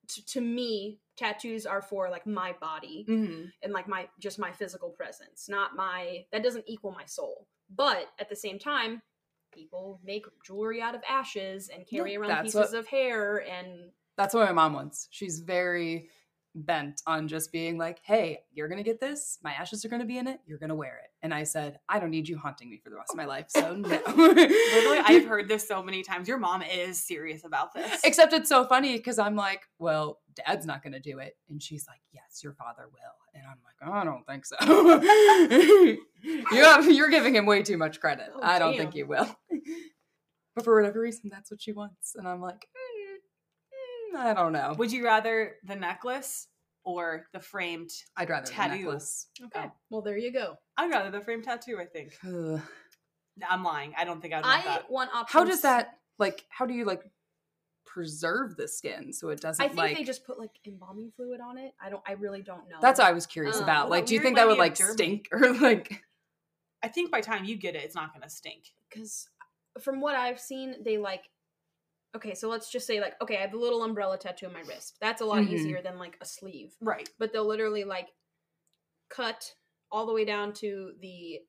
[0.08, 3.44] to, to me, tattoos are for like my body Mm-hmm.
[3.62, 6.26] and like my just my physical presence, not my.
[6.30, 7.46] That doesn't equal my soul.
[7.74, 9.00] But at the same time,
[9.54, 14.34] people make jewelry out of ashes and carry around pieces what- of hair and That's
[14.34, 15.08] what my mom wants.
[15.10, 16.08] She's very
[16.56, 19.38] bent on just being like, hey, you're going to get this.
[19.42, 20.38] My ashes are going to be in it.
[20.46, 21.10] You're going to wear it.
[21.22, 23.46] And I said, I don't need you haunting me for the rest of my life.
[23.48, 23.88] So no.
[24.16, 26.28] Literally, I've heard this so many times.
[26.28, 28.00] Your mom is serious about this.
[28.04, 31.36] Except it's so funny because I'm like, well, dad's not going to do it.
[31.48, 33.00] And she's like, yes, your father will.
[33.34, 34.56] And I'm like, I don't think so.
[36.22, 38.28] you have, you're giving him way too much credit.
[38.32, 38.78] Oh, I don't damn.
[38.78, 39.26] think he will.
[40.54, 42.14] But for whatever reason, that's what she wants.
[42.16, 42.66] And I'm like,
[44.14, 44.74] "Mm, mm, I don't know.
[44.78, 46.48] Would you rather the necklace
[46.84, 47.90] or the framed?
[48.16, 48.76] I'd rather the tattoo.
[48.84, 49.26] necklace.
[49.44, 49.66] okay.
[49.66, 49.72] Oh.
[49.90, 50.56] Well, there you go.
[50.76, 51.78] I'd rather the framed tattoo.
[51.80, 52.16] I think.
[52.26, 52.60] Ugh.
[53.50, 53.94] I'm lying.
[53.98, 54.90] I don't think I'd want I that.
[54.90, 55.32] want options.
[55.32, 56.44] How does that like?
[56.50, 57.02] How do you like
[57.86, 59.96] preserve the skin so it doesn't I think like?
[59.96, 61.72] they just put like embalming fluid on it.
[61.82, 62.02] I don't.
[62.06, 62.76] I really don't know.
[62.80, 63.90] that's what I was curious Uh, about.
[63.90, 66.00] Like, do you think that would like stink or like?
[66.82, 68.64] I think by the time you get it, it's not going to stink.
[68.90, 69.26] because
[69.80, 71.28] from what I've seen, they like.
[72.16, 74.60] Okay, so let's just say like, okay, I have a little umbrella tattoo on my
[74.60, 74.96] wrist.
[75.00, 75.48] That's a lot Mhm.
[75.50, 76.76] easier than like a sleeve.
[76.80, 77.08] Right.
[77.18, 78.14] But they'll literally like
[79.08, 79.52] cut
[79.90, 81.40] all the way down to the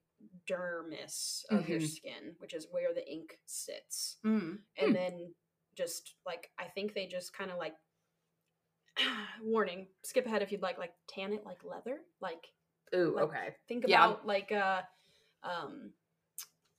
[0.49, 1.87] dermis of your Mhm.
[1.87, 4.17] skin, which is where the ink sits.
[4.25, 4.63] Mm.
[4.77, 4.93] and Hmm.
[4.93, 5.35] then
[5.75, 7.75] just like I think they just kind of like
[9.41, 12.47] warning, skip ahead if you'd like, like tan it like leather, like
[12.95, 13.55] Ooh, Like- okay.
[13.67, 14.05] think Yeah.
[14.05, 14.83] about like uh
[15.43, 15.93] um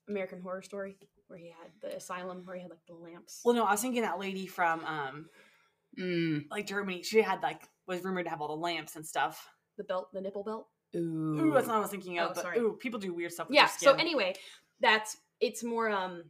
[0.09, 3.41] American Horror Story where he had the asylum where he had like the lamps.
[3.45, 5.27] Well, no, I was thinking that lady from um
[5.99, 6.45] Mm.
[6.51, 7.03] like Germany.
[7.03, 9.49] She had like was rumored to have all the lamps and stuff.
[9.79, 10.69] the belt, the nipple belt.
[10.95, 11.39] Ooh.
[11.41, 12.31] Ooh, that's not what I was thinking of.
[12.31, 12.59] Oh, but sorry.
[12.59, 13.49] ooh, people do weird stuff.
[13.49, 13.67] With Yeah.
[13.67, 14.35] So anyway,
[14.81, 16.25] that's it's more um.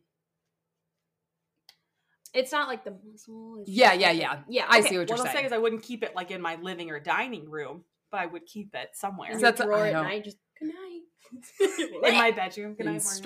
[2.34, 3.64] It's not like the muscle.
[3.66, 4.40] Yeah, yeah, yeah.
[4.48, 4.88] Yeah, I okay.
[4.88, 5.24] see what you're well, saying.
[5.24, 7.84] What I'm saying is I wouldn't keep it like in my living or dining room,
[8.10, 10.36] but I would keep it somewhere In Is that the- drawer I at night, just
[10.60, 10.95] good night.
[12.04, 12.74] in my bedroom.
[12.74, 13.16] Good in night, Morgan.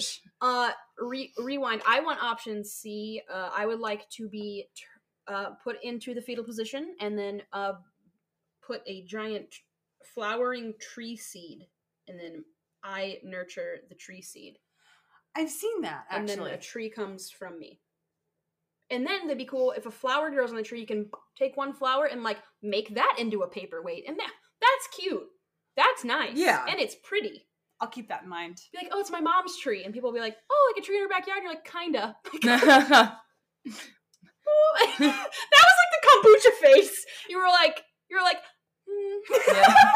[0.00, 0.20] storage.
[0.42, 1.80] Uh, re- rewind.
[1.88, 3.22] I want option C.
[3.32, 4.84] Uh, I would like to be t-
[5.28, 7.72] uh, put into the fetal position and then uh,
[8.62, 9.46] put a giant
[10.14, 11.66] flowering tree seed,
[12.06, 12.44] and then
[12.84, 14.58] I nurture the tree seed,
[15.36, 16.50] I've seen that and actually.
[16.50, 17.80] then a tree comes from me.
[18.90, 20.80] And then it'd be cool if a flower grows on the tree.
[20.80, 24.96] You can take one flower and like make that into a paperweight, and that that's
[24.96, 25.24] cute.
[25.76, 26.34] That's nice.
[26.34, 26.64] Yeah.
[26.68, 27.46] and it's pretty.
[27.80, 28.60] I'll keep that in mind.
[28.72, 30.86] Be like, oh, it's my mom's tree, and people will be like, oh, like a
[30.86, 31.38] tree in her backyard.
[31.38, 32.16] And you're like, kinda.
[34.98, 37.04] that was like the kombucha face.
[37.28, 38.38] You were like, you were like,
[38.88, 39.18] hmm.
[39.48, 39.92] Yeah.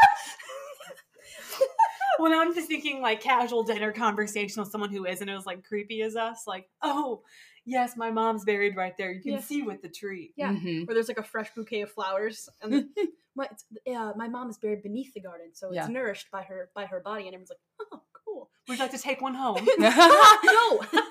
[2.19, 5.63] Well, now I'm just thinking like casual dinner conversation with someone who isn't as like
[5.63, 6.43] creepy as us.
[6.45, 7.23] Like, oh,
[7.65, 9.11] yes, my mom's buried right there.
[9.11, 9.41] You can Yeah.
[9.41, 10.33] see with the tree.
[10.35, 10.53] Yeah.
[10.53, 10.87] Mhm.
[10.87, 12.89] Where there's like a fresh bouquet of flowers, and
[13.35, 15.81] my it's, uh, my mom is buried beneath the garden, so Yeah.
[15.81, 18.49] it's nourished by her by her body, and everyone's like, oh, cool.
[18.67, 19.67] Would you like to take one home?
[19.79, 20.81] no.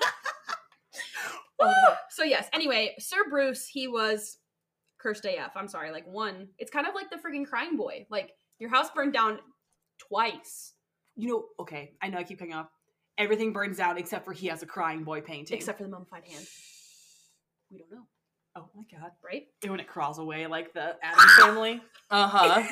[2.09, 2.47] so yes.
[2.53, 4.37] Anyway, Sir Bruce, he was
[4.97, 5.51] cursed AF.
[5.55, 5.91] I'm sorry.
[5.91, 8.05] Like one, it's kind of like the freaking crying boy.
[8.09, 9.39] Like your house burned down
[9.99, 10.73] twice,
[11.15, 12.67] you know, okay, I know I keep cutting off.
[13.17, 15.55] Everything burns down except for he has a crying boy painting.
[15.57, 16.45] except for the mummified hand.
[17.71, 18.07] We don't know,
[18.55, 19.11] oh my god.
[19.23, 19.43] right?
[19.61, 21.81] And when it crawls away like the Addams family.
[22.09, 22.63] Uh huh.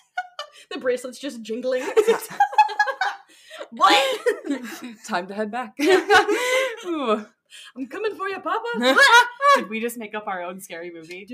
[0.70, 1.82] the bracelet's just jingling.
[3.70, 4.20] what?
[5.06, 5.74] Time to head back.
[7.76, 8.96] I'm coming for you, Papa.
[9.56, 11.26] Did we just make up our own scary movie?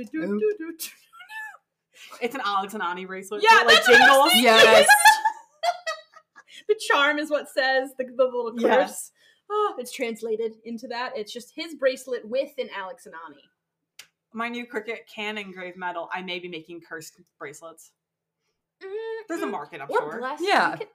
[2.21, 3.43] It's an Alex and Ani bracelet.
[3.43, 4.43] Yeah, that, like that's what I was jingles.
[4.45, 4.87] yes.
[6.71, 8.63] The charm is what says the, the little curse.
[8.63, 9.11] Yes.
[9.51, 11.13] Oh, it's translated into that.
[11.17, 13.43] It's just his bracelet with an Alex and Ani.
[14.33, 16.09] My new Cricut can engrave metal.
[16.15, 17.91] I may be making cursed bracelets.
[18.83, 18.89] Mm,
[19.29, 20.19] There's a market, I'm We're sure.
[20.21, 20.45] blessed.
[20.47, 20.77] Yeah.
[20.77, 20.87] Could-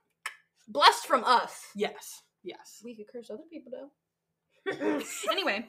[0.69, 1.59] blessed from us.
[1.75, 2.21] Yes.
[2.43, 2.79] Yes.
[2.83, 5.01] We could curse other people though.
[5.31, 5.67] anyway,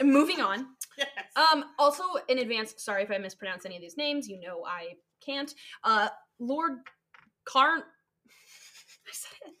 [0.00, 0.66] moving on.
[0.96, 1.08] Yes.
[1.52, 4.28] Um, also in advance, sorry if I mispronounce any of these names.
[4.28, 5.52] You know I can't.
[5.84, 6.08] Uh,
[6.38, 6.78] Lord
[7.46, 7.82] Carn.
[9.08, 9.54] I said it.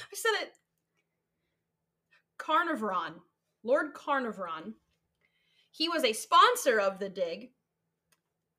[0.00, 0.52] I said it.
[2.38, 3.14] Carnivron.
[3.62, 4.74] Lord Carnivron.
[5.70, 7.50] he was a sponsor of the dig.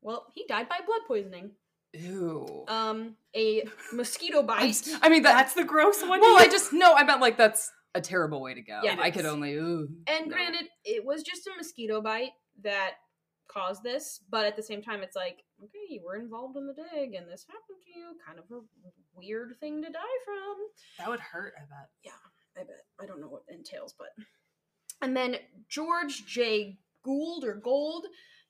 [0.02, 1.52] Well, he died by blood poisoning.
[1.94, 2.66] Ew.
[2.68, 4.88] Um, a mosquito bite.
[5.02, 6.22] I mean, that, That's the gross one.
[6.22, 6.94] well, I just no.
[6.94, 8.80] I meant like that's a terrible way to go.
[8.84, 9.54] Yeah, I could only.
[9.56, 10.34] Ooh, And no.
[10.34, 12.32] granted, it was just a mosquito bite
[12.64, 12.92] that
[13.48, 16.74] caused this, but at the same time, it's like, okay, you were involved in the
[16.74, 18.16] dig and this happened to you.
[18.26, 18.62] Kind of a
[19.14, 20.56] weird thing to die from.
[20.98, 21.54] that would hurt.
[21.58, 21.90] I bet.
[22.04, 22.12] Yeah,
[22.58, 22.86] I bet.
[23.00, 24.10] I don't know what entails, but.
[25.02, 26.78] And then George J.
[27.04, 28.06] Gould or Gold,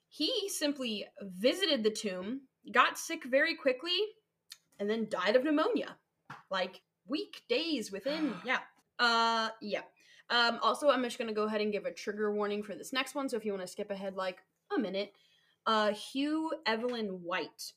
[0.08, 3.98] he simply visited the tomb, got sick very quickly,
[4.78, 5.96] and then died of pneumonia.
[6.50, 8.34] Like week, days within.
[8.44, 8.58] Yeah.
[8.98, 9.80] Uh, yeah.
[10.30, 13.14] Um, also, I'm just gonna go ahead and give a trigger warning for this next
[13.14, 13.28] one.
[13.28, 14.38] So if you want to skip ahead like
[14.74, 15.12] a minute,
[15.66, 17.72] uh, Hugh Evelyn White.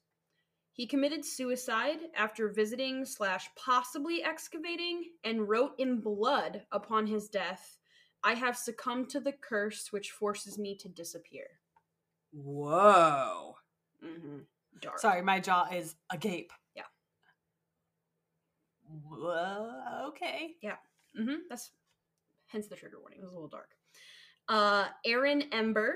[0.71, 7.77] He committed suicide after visiting slash possibly excavating and wrote in blood upon his death,
[8.23, 11.45] I have succumbed to the curse which forces me to disappear.
[12.33, 13.55] Whoa.
[14.03, 14.39] Mm-hmm.
[14.81, 14.99] Dark.
[14.99, 16.51] Sorry, my jaw is agape.
[16.75, 16.83] Yeah.
[19.09, 20.55] Whoa, okay.
[21.17, 21.35] Mm-hmm.
[21.49, 21.71] That's
[22.47, 23.19] hence the trigger warning.
[23.19, 23.69] It was a little dark.
[24.49, 25.93] Uh, Aaron Ember,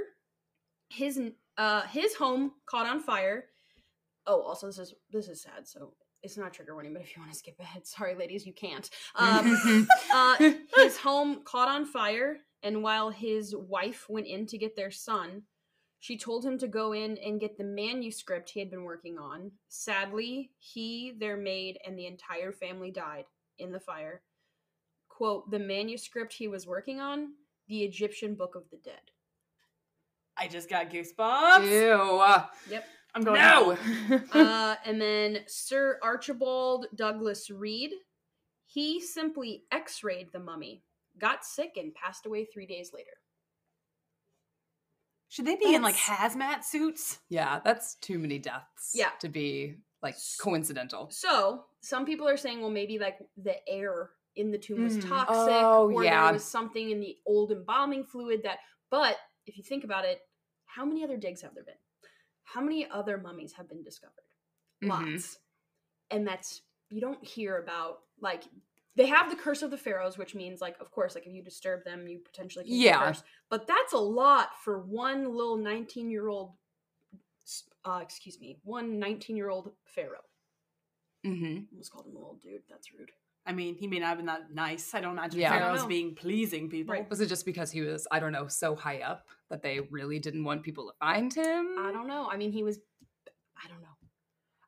[0.90, 1.20] his
[1.60, 3.46] uh his home caught on fire.
[4.26, 5.68] Oh, also this is this is sad.
[5.68, 5.94] So
[6.24, 8.90] it's not trigger warning, but if you want to skip ahead, sorry, ladies, you can't.
[9.16, 14.76] Um, uh, his home caught on fire, and while his wife went in to get
[14.76, 15.44] their son,
[16.00, 19.52] she told him to go in and get the manuscript he had been working on.
[19.68, 23.26] Sadly, he, their maid, and the entire family died
[23.58, 24.22] in the fire.
[25.10, 27.34] Quote, the manuscript he was working on,
[27.68, 29.12] the Egyptian Book of the Dead.
[30.40, 31.70] I just got goosebumps.
[31.70, 32.72] Ew.
[32.72, 32.86] Yep.
[33.16, 33.78] I'm going No.
[34.34, 37.92] uh, and then Sir Archibald Douglas Reid,
[38.68, 40.84] he simply x rayed the mummy,
[41.20, 43.10] got sick, and passed away three days later.
[45.30, 47.20] Should they be in like hazmat suits?
[47.30, 48.92] yeah, that's too many deaths.
[48.96, 49.10] Yeah.
[49.22, 51.10] To be like coincidental.
[51.12, 55.08] So some people are saying, well, maybe like the air in the tomb was Mm.
[55.10, 56.26] toxic, Oh, or yeah.
[56.26, 58.60] there was something in the old embalming fluid that.
[58.90, 60.22] But if you think about it,
[60.80, 61.76] how many other digs have there been?
[62.46, 64.24] How many other mummies have been discovered?
[64.82, 64.88] Mhm.
[65.16, 65.40] Lots,
[66.10, 68.44] and that's you don't hear about like
[68.96, 71.44] they have the curse of the pharaohs, which means like of course like if you
[71.44, 73.00] disturb them, you potentially can Yeah.
[73.00, 73.26] get cursed.
[73.50, 76.54] But that's a lot for one little nineteen year old.
[77.84, 80.24] Uh, excuse me, one 19 year old pharaoh.
[81.26, 81.64] Mm-hmm.
[81.74, 82.62] Almost called him a little dude.
[82.70, 83.12] That's rude.
[83.46, 84.94] I mean, he may not have been that nice.
[84.94, 85.54] I don't imagine Yeah.
[85.54, 86.94] I don't pharaohs being pleasing people.
[86.94, 87.10] Right.
[87.10, 90.20] Was it just because he was, I don't know, so high up that they really
[90.20, 91.76] didn't want people to find him?
[91.80, 92.28] I don't know.
[92.32, 92.80] I mean, he was.
[93.64, 93.88] I don't know.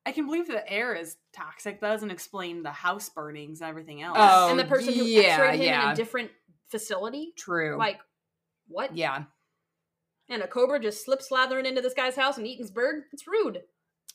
[0.06, 1.80] I can believe the air is toxic.
[1.80, 4.18] That doesn't explain the house burnings and everything else.
[4.20, 6.32] Oh, and the person who yeah, x-rayed him in a different
[6.70, 7.78] facility, True.
[7.78, 8.00] like
[8.68, 8.96] what?
[8.98, 9.26] yeah.
[10.28, 13.04] And a cobra just slip slathering into this guy's house and eating his bird.
[13.12, 13.62] It's rude.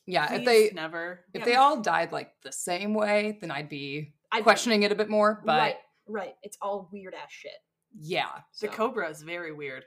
[0.05, 0.27] Yeah.
[0.27, 1.21] Please If they never.
[1.33, 1.45] if Yeah.
[1.45, 5.09] they all died like the same way, then I'd be I questioning it a bit
[5.09, 5.41] more.
[5.45, 5.75] But right,
[6.07, 6.33] right.
[6.43, 7.51] It's all weird ass shit.
[7.99, 8.29] yeah.
[8.61, 9.83] The So, cobra is very weird.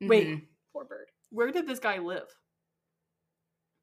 [0.00, 0.46] Wait, Mhm.
[0.72, 1.08] poor bird.
[1.30, 2.28] where did this guy live?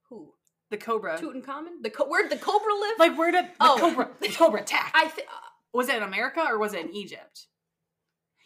[0.09, 0.33] Who?
[0.69, 1.17] The cobra.
[1.17, 1.81] Tutankhamun.
[1.81, 2.99] The co- where'd the cobra live?
[2.99, 3.77] Like, where did the Oh.
[3.79, 4.15] cobra?
[4.19, 4.91] The cobra attack?
[4.93, 5.27] I think.
[5.73, 7.47] was it in America or was it in Egypt?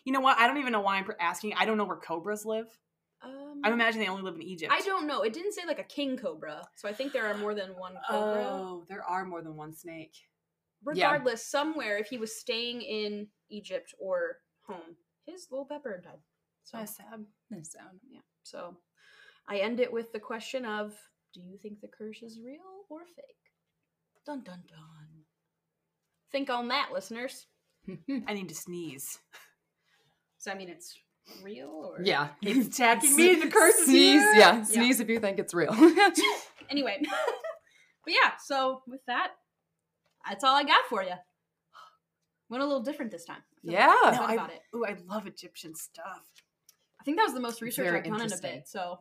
[0.03, 0.37] You know what?
[0.37, 1.53] I don't even know why I'm asking.
[1.53, 2.67] I don't know where cobras live.
[3.21, 4.73] Um, I imagine they only live in Egypt.
[4.73, 5.21] I don't know.
[5.21, 7.97] It didn't say like a king cobra, so I think there are more than one
[8.09, 8.43] cobra.
[8.47, 10.15] Oh, there are more than one snake.
[10.85, 11.05] Yeah.
[11.11, 16.19] regardless, somewhere if he was staying in Egypt or home, his little bird died.
[16.63, 17.25] So That's sad.
[17.49, 17.99] Nice sound.
[18.09, 18.19] yeah.
[18.43, 18.77] So
[19.47, 20.93] I end it with the question of
[21.33, 23.25] do you think the curse is real or fake?
[24.25, 25.23] Dun dun dun.
[26.31, 27.47] Think on that, listeners.
[28.27, 29.17] I need to sneeze.
[30.37, 30.97] So I mean it's
[31.43, 32.29] real or yeah.
[32.41, 33.35] It's attacking me.
[33.35, 34.23] The curse is Sneeze.
[34.35, 34.63] Yeah.
[34.63, 35.73] Sneeze if you think it's real.
[36.69, 36.99] anyway.
[37.01, 39.31] but yeah, so with that,
[40.27, 41.13] that's all I got for you.
[42.49, 43.41] Went a little different this time.
[43.67, 43.87] I Yeah.
[44.03, 44.61] good No, I, about it.
[44.75, 46.23] Ooh, I love Egyptian stuff.
[46.99, 48.55] I think that was the most research Very I've done in a interesting.
[48.57, 48.67] bit.
[48.67, 48.99] So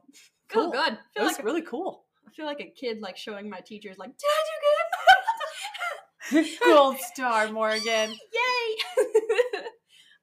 [0.49, 0.95] feel good.
[0.95, 2.05] It Feel was like a- really cool.
[2.27, 4.43] I feel like a kid like showing my teachers like, did I
[6.31, 8.11] do good?" Gold star, Morgan.
[8.33, 8.77] Yay!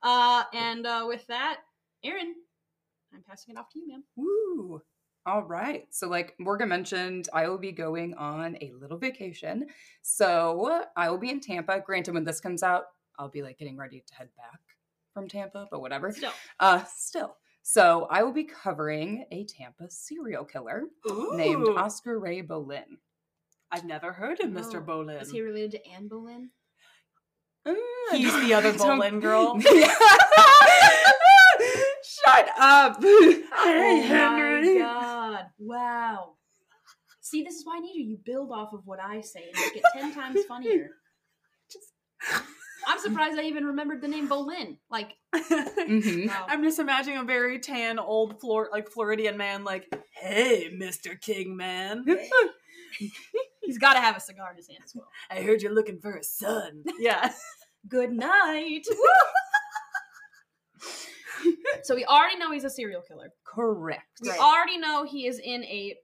[0.03, 1.57] uh, and uh, with that,
[2.03, 2.33] Erin,
[3.13, 4.03] I'm passing it off to you, ma'am.
[4.15, 4.81] Woo.
[5.27, 5.85] All right.
[5.91, 9.67] So, like Morgan mentioned, I will be going on a little vacation.
[10.01, 11.81] So, I will be in Tampa.
[11.85, 12.85] Granted, when this comes out,
[13.19, 14.59] I'll be like getting ready to head back
[15.13, 16.13] from Tampa, but whatever.
[16.13, 17.35] Still, Uh, still.
[17.61, 20.83] So, I will be covering a Tampa serial killer
[21.33, 22.85] named Oscar Ray Bolin.
[23.69, 24.75] I've never heard of Mr.
[24.75, 25.21] Oh, Bolin.
[25.21, 26.51] is he related to Anne Boleyn?
[27.65, 27.73] Uh,
[28.13, 29.59] He's the other don't- Bolin girl.
[32.27, 32.97] Shut up.
[33.03, 34.79] hey, oh Henry.
[34.79, 35.45] God.
[35.59, 36.33] Wow.
[37.21, 38.03] See, this is why I need you.
[38.03, 40.91] You build off of what I say and make it 10 times funnier.
[41.71, 41.93] Just.
[42.87, 44.77] I'm surprised I even remembered the name Bolin.
[44.89, 46.27] Like, mm-hmm.
[46.27, 46.45] wow.
[46.47, 52.05] I'm just imagining a very tan old Flor- like Floridian man, like, "Hey, Mister Kingman."
[53.61, 55.09] He's got to have a cigar in his hand as well.
[55.29, 56.83] I heard you're looking for a son.
[56.97, 57.33] Yeah.
[57.89, 58.85] Good night.
[61.83, 63.31] so we already know he's a serial killer.
[63.45, 64.03] Correct.
[64.21, 64.39] We Right.
[64.39, 65.95] already know he is in a.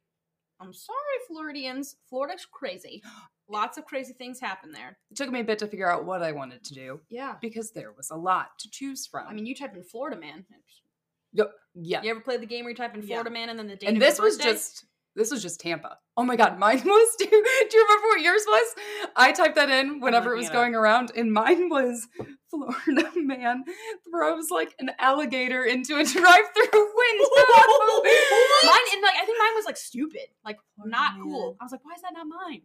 [0.60, 1.96] I'm sorry, Floridians.
[2.10, 3.02] Florida's crazy.
[3.50, 4.98] Lots of crazy things happen there.
[5.12, 7.36] It took me a bit to figure out what I wanted to do Yeah.
[7.42, 9.28] because there was a lot to choose from.
[9.28, 10.46] I mean, you typed in Florida man.
[11.34, 11.52] Yep.
[11.76, 12.02] yeah.
[12.04, 13.08] You ever played the game where you type in Yeah.
[13.08, 15.98] Florida man and then the date and this was just this was just Tampa.
[16.18, 17.26] Oh my god, mine was too.
[17.30, 18.76] Do you remember what yours was?
[19.16, 22.08] I typed that in whenever it was it going around, and mine was
[22.50, 23.64] Florida man
[24.12, 27.30] throws like an alligator into a drive-through window.
[28.64, 28.86] mine.
[28.94, 31.24] And like, I think mine was like stupid, like not man.
[31.24, 31.58] cool.
[31.60, 32.62] I was like, why is that not mine?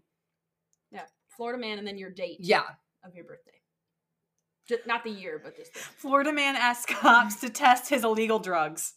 [0.91, 1.05] Yeah,
[1.37, 2.39] Florida man, and then your date.
[2.41, 2.63] yeah,
[3.05, 3.53] of your birthday.
[4.69, 5.81] Just, not the year, but just the.
[5.81, 8.93] Florida man asks cops to test his illegal drugs.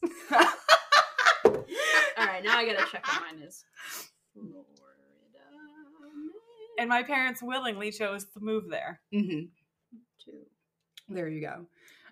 [2.18, 3.64] All right, now I gotta check what mine is.
[4.34, 4.58] Florida.
[6.80, 9.02] and my parents willingly chose to move there.
[9.14, 9.42] hmm
[10.24, 10.34] Two.
[11.10, 11.66] there you go.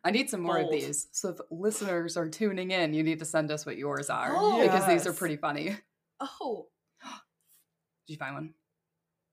[0.03, 0.73] I need some more Bold.
[0.73, 1.07] of these.
[1.11, 4.61] So if listeners are tuning in, you need to send us what yours are Oh.
[4.63, 5.77] because these are pretty funny.
[6.19, 6.67] Oh.
[8.07, 8.53] Did you find one?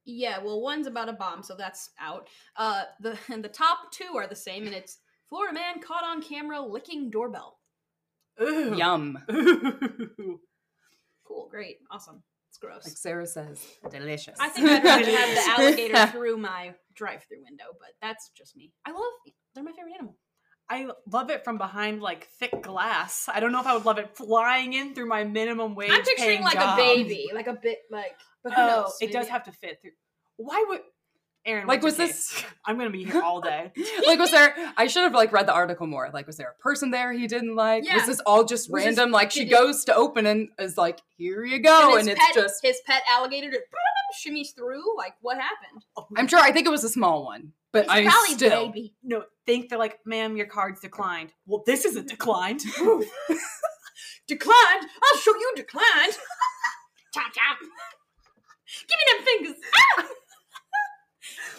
[0.04, 0.38] yeah.
[0.38, 2.28] Well, one's about a bomb, so that's out.
[2.56, 6.22] Uh, the and the top two are the same, and it's Florida man caught on
[6.22, 7.55] camera licking doorbell.
[8.42, 8.74] Ooh.
[8.76, 9.18] Yum.
[9.30, 10.40] Ooh.
[11.26, 12.22] Cool, great, awesome.
[12.50, 12.84] It's gross.
[12.84, 14.36] Like Sarah says, delicious.
[14.40, 18.72] I think I'd rather have the alligator through my drive-through window, but that's just me.
[18.86, 19.02] I love
[19.54, 20.16] they're my favorite animal.
[20.68, 23.28] I love it from behind like thick glass.
[23.32, 25.90] I don't know if I would love it flying in through my minimum wage.
[25.92, 26.78] I'm picturing like job.
[26.78, 28.16] a baby, like a bit like.
[28.42, 28.96] But who Oh, knows?
[29.00, 29.92] it does have to fit through.
[30.36, 30.80] Why would
[31.46, 31.66] Erin?
[31.66, 32.44] Like, was this- case?
[32.66, 33.70] I'm gonna be here all day.
[34.06, 36.62] like was there i should have like read the article more like was there a
[36.62, 37.94] person there he didn't like Yeah.
[37.96, 41.00] was this all just Was this- random like she goes to open and is like
[41.16, 43.62] here you go his and it's just his pet alligator just
[44.26, 44.82] shimmies through.
[44.96, 45.84] Like what happened?
[46.16, 48.94] i'm sure i think it was a small one but It's i probably still baby.
[49.02, 51.32] No, think they're like, ma'am, your card's declined.
[51.46, 52.60] Well, this isn't declined.
[54.26, 54.86] Declined.
[55.04, 56.12] I'll show you declined.
[57.14, 57.58] chop chop.
[58.88, 59.62] Give me them fingers.
[59.98, 60.06] Ah!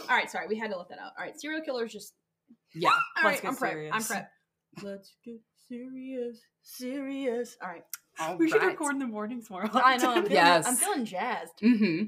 [0.09, 1.11] All right, sorry, we had to let that out.
[1.17, 2.13] All right, serial killers just.
[2.73, 3.71] yeah All Let's right, get I'm prep.
[3.93, 4.07] I'm serious.
[4.07, 4.31] prep.
[4.83, 7.57] Let's get serious, serious.
[7.61, 7.83] All right,
[8.19, 9.69] all we should record in the mornings more.
[9.73, 10.09] I know.
[10.11, 10.67] I'm feeling, Yes.
[10.67, 11.53] I'm feeling jazzed.
[11.61, 12.03] hmm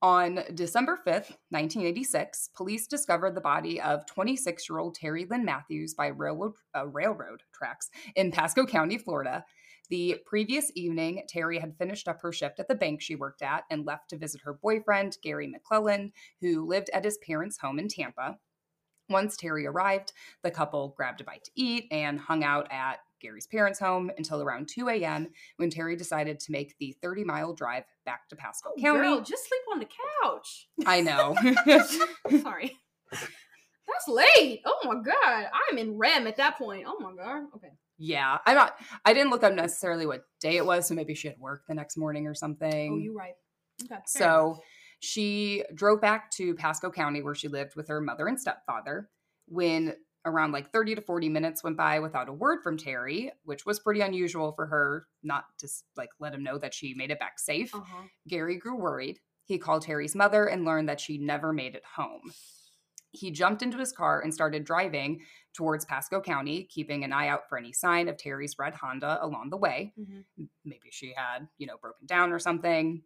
[0.00, 5.94] On December 5th, 1986, police discovered the body of 26 year old Terry Lynn Matthews
[5.94, 9.44] by railroad, uh, railroad tracks in Pasco County, Florida.
[9.90, 13.64] The previous evening, Terry had finished up her shift at the bank she worked at
[13.70, 17.88] and left to visit her boyfriend, Gary McClellan, who lived at his parents' home in
[17.88, 18.38] Tampa.
[19.10, 23.46] Once Terry arrived, the couple grabbed a bite to eat and hung out at Gary's
[23.46, 25.28] parents' home until around 2 a.m.
[25.56, 29.00] when Terry decided to make the 30 mile drive back to Pasco Oh, County.
[29.00, 29.88] girl, just sleep on the
[30.22, 30.68] couch.
[30.86, 31.36] I know.
[32.42, 32.76] Sorry.
[33.10, 34.62] That's late.
[34.64, 35.50] Oh my god.
[35.70, 36.84] I'm in REM at that point.
[36.88, 37.42] Oh my god.
[37.56, 37.68] Okay.
[37.98, 38.76] Yeah, I'm not.
[39.04, 41.74] I didn't look up necessarily what day it was, so maybe she had work the
[41.74, 42.92] next morning or something.
[42.92, 43.34] Oh, you're right.
[43.84, 44.00] Okay.
[44.06, 44.58] So
[45.00, 49.08] she drove back to Pasco County where she lived with her mother and stepfather.
[49.48, 53.66] When around like 30 to 40 minutes went by without a word from Terry, which
[53.66, 57.18] was pretty unusual for her not to like let him know that she made it
[57.18, 57.74] back safe.
[57.74, 58.04] Uh-huh.
[58.28, 59.18] Gary grew worried.
[59.44, 62.32] He called Terry's mother and learned that she never made it home.
[63.12, 67.48] He jumped into his car and started driving towards Pasco County, keeping an eye out
[67.48, 69.94] for any sign of Terry's red Honda along the way.
[69.98, 70.24] Mhm.
[70.64, 73.04] Maybe she had, you know, broken down or something.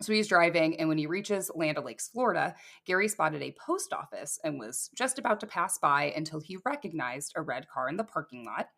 [0.00, 4.38] So he's driving, and when he reaches Land O'Lakes, Florida, Gary spotted a post office
[4.44, 8.04] and was just about to pass by until he recognized a red car in the
[8.04, 8.70] parking lot.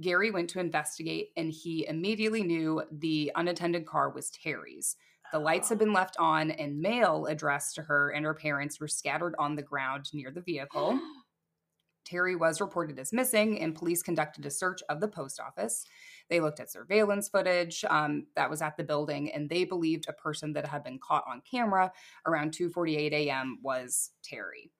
[0.00, 4.96] Gary went to investigate, and he immediately knew the unattended car was Terry's.
[5.32, 8.88] The lights had been left on, and mail addressed to her and her parents were
[8.88, 10.98] scattered on the ground near the vehicle.
[12.04, 15.84] Terry was reported as missing, and police conducted a search of the post office.
[16.28, 20.12] They looked at surveillance footage um, that was at the building, and they believed a
[20.14, 21.92] person that had been caught on camera
[22.26, 23.58] around 2:48 a.m.
[23.62, 24.72] was Terry.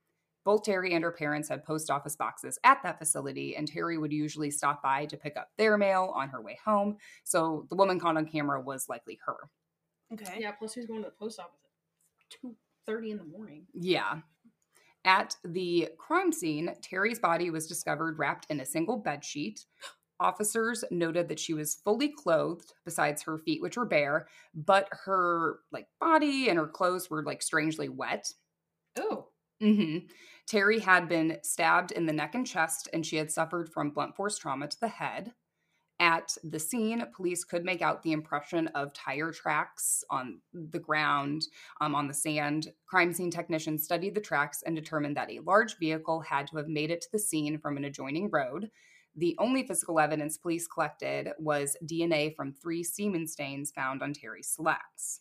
[0.45, 4.13] Both Terry and her parents had post office boxes at that facility, and Terry would
[4.13, 6.97] usually stop by to pick up their mail on her way home.
[7.23, 9.37] So the woman caught on camera was likely her.
[10.13, 10.39] Okay.
[10.41, 11.61] Yeah, plus he's going to the post office
[12.21, 12.57] at two
[12.87, 13.67] thirty in the morning?
[13.75, 14.21] Yeah.
[15.05, 19.65] At the crime scene, Terry's body was discovered wrapped in a single bed sheet.
[20.21, 25.61] officers noted that she was fully clothed besides her feet which were bare, but her
[25.73, 28.31] like body and her clothes were like strangely wet.
[28.99, 29.29] Oh.
[29.63, 30.07] Mm-hmm.
[30.47, 34.17] Terry had been stabbed in the neck and chest, and she had suffered from blunt
[34.17, 35.33] force trauma to the head.
[36.01, 41.43] At the scene, police could make out the impression of tire tracks on the ground,
[41.83, 42.73] um, on the sand.
[42.87, 46.69] Crime scene technicians studied the tracks and determined that a large vehicle had to have
[46.69, 48.71] made it to the scene from an adjoining road.
[49.15, 54.49] The only physical evidence police collected was DNA from three semen stains found on Terry's
[54.49, 55.21] slacks.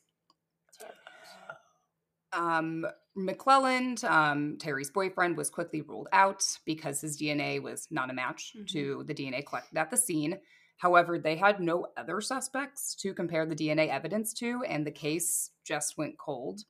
[2.31, 2.85] Um,
[3.17, 8.53] McClelland, um, Terry's boyfriend, was quickly ruled out because his DNA was not a match
[8.55, 8.67] Mhm.
[8.69, 10.39] to the DNA collected at the scene.
[10.79, 15.51] However, they had no other suspects to compare the DNA evidence to, and the case
[15.65, 16.61] just went cold.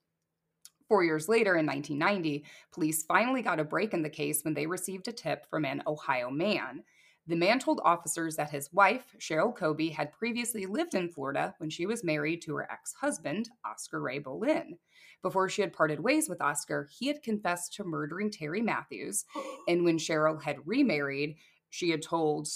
[0.87, 4.65] Four years later, in 1990, police finally got a break in the case when they
[4.65, 6.83] received a tip from an Ohio man.
[7.27, 11.69] The man told officers that his wife, Cheryl Coby, had previously lived in Florida when
[11.69, 14.79] she was married to her ex husband, Oscar Ray Bolin.
[15.21, 19.25] Before she had parted ways with Oscar, he had confessed to murdering Terry Matthews.
[19.67, 21.35] And when Cheryl had remarried,
[21.69, 22.47] she had told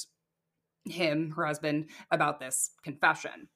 [0.86, 3.50] him, her husband, about this confession.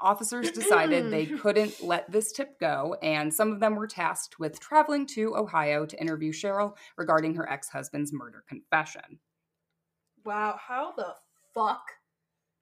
[0.00, 4.58] Officers decided they couldn't let this tip go, and some of them were tasked with
[4.58, 9.20] traveling to Ohio to interview Cheryl regarding her ex husband's murder confession.
[10.24, 10.58] Wow.
[10.58, 11.14] How the
[11.54, 11.82] fuck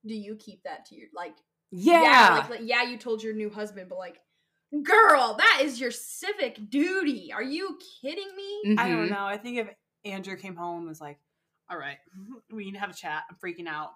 [0.07, 1.37] do you keep that to your like?
[1.71, 2.39] Yeah.
[2.41, 4.19] like, like, yeah, you told your new husband, but like,
[4.83, 7.31] girl, that is your civic duty.
[7.33, 8.77] Are you kidding me?
[8.79, 9.11] I don't Mhm.
[9.11, 9.27] know.
[9.27, 9.69] I think if
[10.05, 11.19] Andrew came home and was like,
[11.71, 11.97] "All right,
[12.53, 13.91] we need to have a chat," I'm freaking out.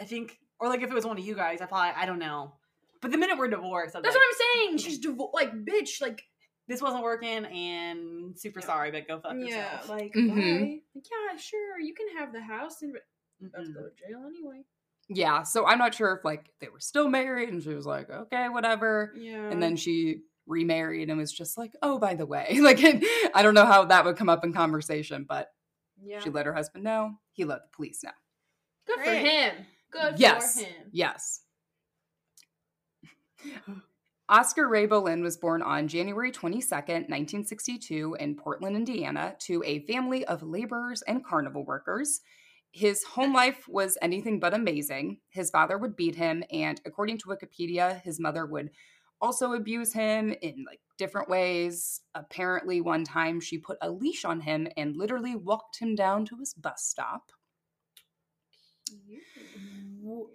[0.00, 2.18] I think, or like if it was one of you guys, I probably I don't
[2.18, 2.54] know.
[3.00, 4.78] But the minute we're divorced, I'm That's like, what I'm saying.
[4.78, 6.20] She's devo- like, bitch, like,
[6.66, 8.66] this wasn't working, and super Yeah.
[8.66, 9.88] sorry, but go fuck yeah, yourself.
[9.88, 10.60] like, Mhm.
[10.94, 12.96] Like, yeah, sure, you can have the house and
[13.40, 13.74] about to Mm-mm.
[13.74, 14.64] go to jail anyway.
[15.08, 15.44] Yeah.
[15.44, 18.48] So I'm not sure if like they were still married and she was like, okay,
[18.48, 19.12] whatever.
[19.16, 19.48] Yeah.
[19.48, 22.58] And then she remarried and was just like, oh, by the way.
[22.62, 25.48] Like, I don't know how that would come up in conversation, but
[26.02, 27.14] yeah, she let her husband know.
[27.32, 28.10] He let the police know.
[28.86, 29.66] good for him.
[29.90, 30.54] Good Yes.
[30.60, 30.88] for him.
[30.92, 31.42] Yes.
[34.28, 40.24] Oscar Ray Bolin was born on January 22nd, 1962, in Portland, Indiana, to a family
[40.26, 42.20] of laborers and carnival workers.
[42.70, 45.20] His home life was anything but amazing.
[45.30, 48.70] His father would beat him, and according to Wikipedia, his mother would
[49.20, 52.00] also abuse him in like different ways.
[52.14, 56.36] Apparently, one time she put a leash on him and literally walked him down to
[56.36, 57.30] his bus stop.
[60.02, 60.28] W-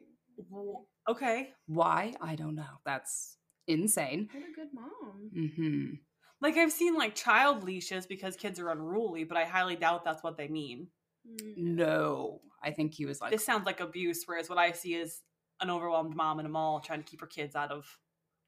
[0.49, 2.14] w- Okay, Why?
[2.22, 2.80] I don't know.
[2.86, 3.38] That's
[3.68, 4.30] insane.
[4.32, 5.30] What a good mom.
[5.34, 5.95] hmm
[6.41, 10.24] like I've seen like child leashes because kids are unruly, but I highly doubt that's
[10.24, 10.88] what they mean.
[11.26, 11.55] Mm.
[11.57, 15.22] No, I think he was like, This sounds like abuse, whereas what I see is
[15.61, 17.86] an overwhelmed mom in a mall trying to keep her kids out of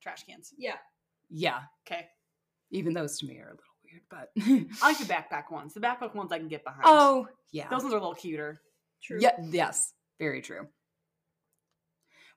[0.01, 0.53] trash cans.
[0.57, 0.75] Yeah.
[1.29, 1.59] Yeah.
[1.87, 2.05] Okay,
[2.71, 4.29] Even those to me are a little weird, but
[4.83, 5.73] I like the backpack ones.
[5.73, 6.83] The backpack ones I can get behind.
[6.85, 8.61] oh yeah, those ones are a little cuter.
[9.03, 9.19] True.
[9.21, 10.67] yeah, yes, very true.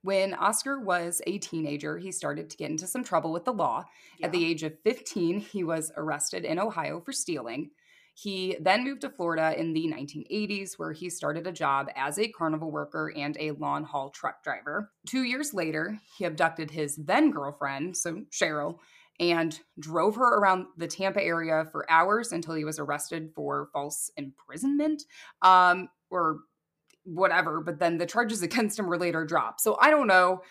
[0.03, 3.84] When Oscar was a teenager, he started to get into some trouble with the law.
[4.22, 7.70] At the age of 15, he was arrested in Ohio for stealing.
[8.21, 12.27] He then moved to Florida in the 1980s, where he started a job as a
[12.27, 14.91] carnival worker and a lawn haul truck driver.
[15.07, 18.79] Two years later, he abducted his then girlfriend, so Cheryl,
[19.21, 24.11] and drove her around the Tampa area for hours until he was arrested for false
[24.16, 25.05] imprisonment
[25.43, 26.41] um, or
[27.05, 27.61] whatever.
[27.61, 29.61] But then the charges against him were later dropped.
[29.61, 30.43] So I don't know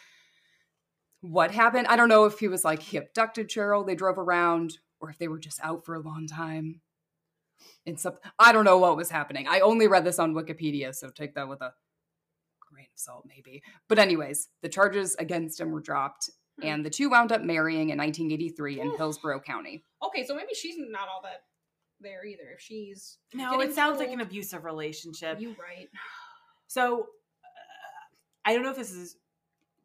[1.20, 1.88] what happened.
[1.88, 5.18] I don't know if he was like he abducted Cheryl, they drove around, or if
[5.18, 6.80] they were just out for a long time.
[7.86, 9.48] And some, I don't know what was happening.
[9.48, 11.74] I only read this on Wikipedia, so take that with a
[12.72, 13.64] grain of salt, maybe.
[13.88, 16.30] But anyways, the charges against him were dropped,
[16.60, 16.66] Hmm.
[16.68, 19.84] and the two wound up marrying in 1983 in Hillsborough County.
[20.04, 21.44] Okay, so maybe she's not all that
[22.00, 22.50] there either.
[22.56, 25.40] If she's No, it sounds like an abusive relationship.
[25.40, 25.88] you right.
[26.68, 27.08] So, uh,
[28.46, 29.18] I don't know if this is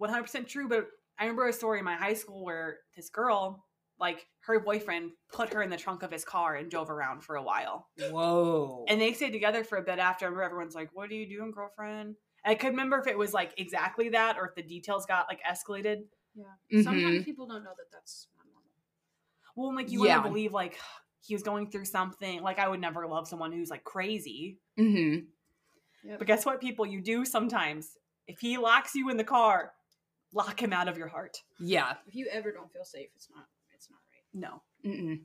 [0.00, 3.64] 100% true, but I remember a story in my high school where this girl,
[4.02, 7.36] like her boyfriend, put her in the trunk of his car and drove around for
[7.36, 7.88] a while.
[8.10, 8.84] Whoa.
[8.88, 10.26] And they stayed together for a bit after.
[10.26, 12.16] I remember everyone's like, What are you doing, girlfriend?
[12.44, 15.26] And I couldn't remember if it was like exactly that or if the details got
[15.28, 16.02] like escalated.
[16.36, 16.82] Mhm.
[16.84, 18.70] Sometimes people don't know that that's not normal.
[19.54, 20.16] Well, and, like you Yeah.
[20.16, 20.78] want to believe like
[21.24, 22.42] he was going through something.
[22.42, 24.58] Like I would never love someone who's like crazy.
[24.78, 25.26] Mhm.
[26.18, 26.84] But guess what, people?
[26.84, 27.96] You do sometimes.
[28.26, 29.72] If he locks you in the car,
[30.32, 31.36] lock him out of your heart.
[31.60, 31.94] Yeah.
[32.08, 33.61] If you ever don't feel safe, it's not it's not right.
[34.34, 34.62] No.
[34.84, 35.20] Mm-mm.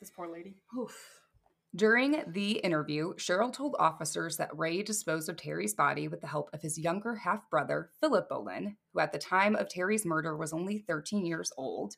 [0.00, 0.56] This poor lady.
[0.78, 1.20] Oof.
[1.74, 6.48] During the interview, Cheryl told officers that Ray disposed of Terry's body with the help
[6.52, 10.52] of his younger half brother, Philip Bolin, who at the time of Terry's murder was
[10.52, 11.96] only 13 years old.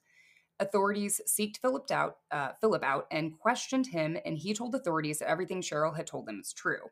[0.59, 5.31] Authorities seeked Philip out, uh, Philip out and questioned him, and he told authorities that
[5.31, 6.91] everything Cheryl had told them is true.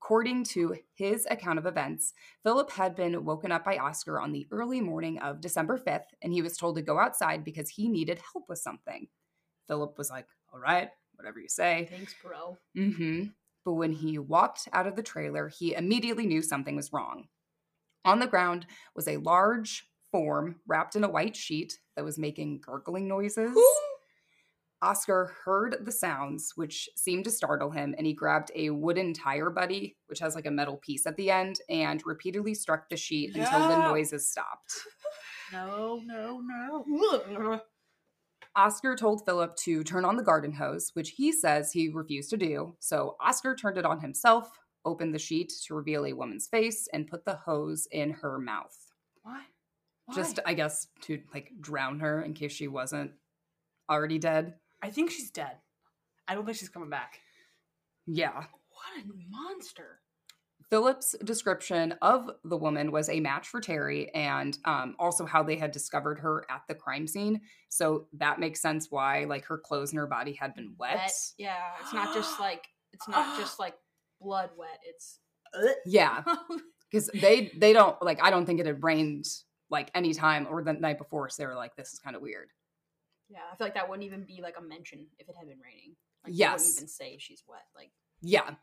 [0.00, 4.46] According to his account of events, Philip had been woken up by Oscar on the
[4.50, 8.20] early morning of December 5th, and he was told to go outside because he needed
[8.32, 9.08] help with something.
[9.66, 11.88] Philip was like, All right, whatever you say.
[11.90, 12.56] Thanks, bro.
[12.74, 13.24] hmm
[13.64, 17.28] But when he walked out of the trailer, he immediately knew something was wrong.
[18.04, 22.60] On the ground was a large form wrapped in a white sheet that was making
[22.64, 23.50] gurgling noises.
[24.80, 29.50] Oscar heard the sounds, which seemed to startle him, and he grabbed a wooden tire
[29.50, 33.34] billy, which has like a metal piece at the end, and repeatedly struck the sheet
[33.34, 34.72] until the noises stopped.
[35.50, 37.60] No, no, no.
[38.54, 42.36] Oscar told Philip to turn on the garden hose, which he says he refused to
[42.36, 42.76] do.
[42.80, 47.08] So Oscar turned it on himself, opened the sheet to reveal a woman's face, and
[47.08, 48.76] put the hose in her mouth.
[49.22, 49.42] Why?
[50.14, 53.12] Just, I guess, to like drown her in case she wasn't
[53.88, 54.54] already dead.
[54.82, 55.56] I think she's dead.
[56.26, 57.20] I don't think she's coming back.
[58.06, 58.34] Yeah.
[58.34, 60.00] What a monster.
[60.70, 65.56] Philip's description of the woman was a match for Terry and um, also how they
[65.56, 67.40] had discovered her at the crime scene.
[67.70, 70.96] So that makes sense why like her clothes and her body had been wet.
[70.96, 71.12] Wet.
[71.38, 73.74] Yeah, it's not just like it's not just like
[74.20, 74.78] blood wet.
[74.84, 75.20] It's
[75.86, 76.22] Yeah.
[76.90, 79.26] because they they don't like i don't think it had rained
[79.70, 82.22] like any time or the night before so they were like this is kind of
[82.22, 82.48] weird
[83.28, 83.40] yeah.
[83.52, 85.96] I feel like that wouldn't even be like a mention if it had been raining.
[86.24, 86.60] Like, they Yes.
[86.60, 87.62] wouldn't even say she's wet.
[87.76, 88.54] Like yeah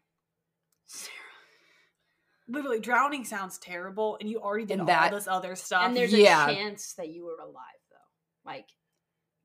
[0.87, 1.11] Sarah.
[2.47, 5.83] Literally, drowning sounds terrible, and you already did And all that- this other stuff.
[5.87, 6.47] and there's yeah.
[6.47, 8.49] a chance that you were alive though.
[8.49, 8.69] Like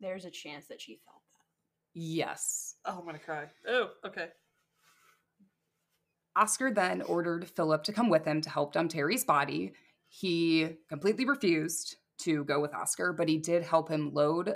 [0.00, 2.00] there's a chance that she felt that.
[2.00, 3.46] yes oh, I'm gonna cry.
[3.66, 4.28] Oh, okay.
[6.36, 9.72] oscar then ordered philip to come with him to help dump terry's body
[10.08, 14.54] he completely refused to go with oscar but he did help him load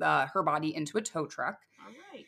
[0.00, 2.26] uh, her body into a tow truck All right.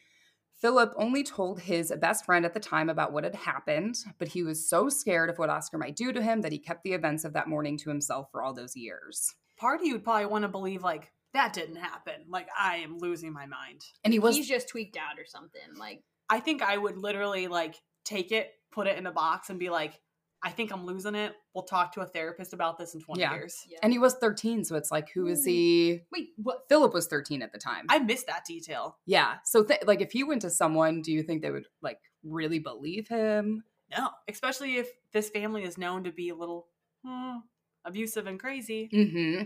[0.60, 4.42] Philip only told his best friend at the time about what had happened, but he
[4.42, 7.24] was so scared of what Oscar might do to him that he kept the events
[7.24, 9.34] of that morning to himself for all those years.
[9.58, 12.14] Part of you would probably want to believe like that didn't happen.
[12.28, 13.84] Like I am losing my mind.
[14.04, 15.60] And he was He's just tweaked out or something.
[15.78, 17.74] Like I think I would literally like
[18.04, 20.00] take it, put it in a box, and be like,
[20.44, 21.34] I think I'm losing it.
[21.54, 23.32] We'll talk to a therapist about this in 20 yeah.
[23.32, 23.64] years.
[23.66, 23.78] Yeah.
[23.82, 25.50] And he was 13, so it's like, who is hmm.
[25.50, 26.00] he?
[26.12, 26.66] Wait, what?
[26.68, 27.86] Philip was 13 at the time.
[27.88, 28.98] I missed that detail.
[29.06, 29.36] Yeah.
[29.44, 32.58] So, th- like, if he went to someone, do you think they would like really
[32.58, 33.64] believe him?
[33.96, 36.66] No, especially if this family is known to be a little
[37.02, 37.38] hmm,
[37.86, 38.90] abusive and crazy.
[38.92, 39.44] Mm-hmm.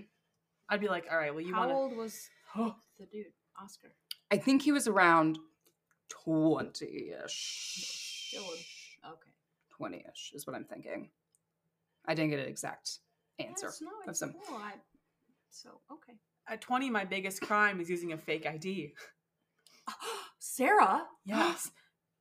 [0.68, 1.54] I'd be like, all right, well, you.
[1.54, 2.74] How wanna- old was oh.
[2.98, 3.26] the dude,
[3.62, 3.92] Oscar?
[4.32, 5.38] I think he was around
[6.08, 8.34] 20 ish.
[8.36, 9.30] Okay.
[9.78, 11.08] 20 ish, is what I'm thinking.
[12.06, 12.98] I didn't get an exact
[13.38, 13.68] answer.
[14.06, 14.34] Of some...
[14.46, 14.58] Cool.
[14.58, 14.72] I...
[15.50, 16.18] So, okay.
[16.48, 18.94] At 20, my biggest crime is using a fake ID.
[20.38, 21.02] Sarah?
[21.24, 21.70] Yes.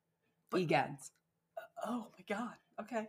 [0.50, 1.10] Begins.
[1.84, 2.54] Oh, oh my God.
[2.80, 3.08] Okay.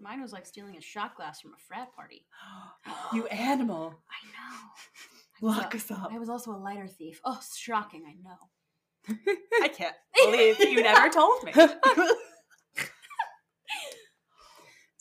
[0.00, 2.24] Mine was like stealing a shot glass from a frat party.
[3.12, 3.94] you animal.
[4.08, 5.48] I know.
[5.48, 6.10] Lock us up.
[6.12, 7.20] I was also a lighter thief.
[7.24, 8.36] Oh, shocking, I know.
[9.62, 11.52] I can't believe you never told me.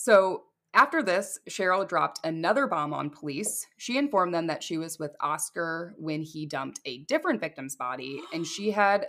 [0.04, 3.68] So after this, Cheryl dropped another bomb on police.
[3.78, 8.20] She informed them that she was with Oscar when he dumped a different victim's body,
[8.34, 9.06] and she had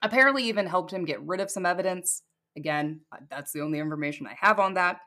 [0.00, 2.22] apparently even helped him get rid of some evidence.
[2.56, 3.00] Again,
[3.30, 5.00] that's the only information I have on that.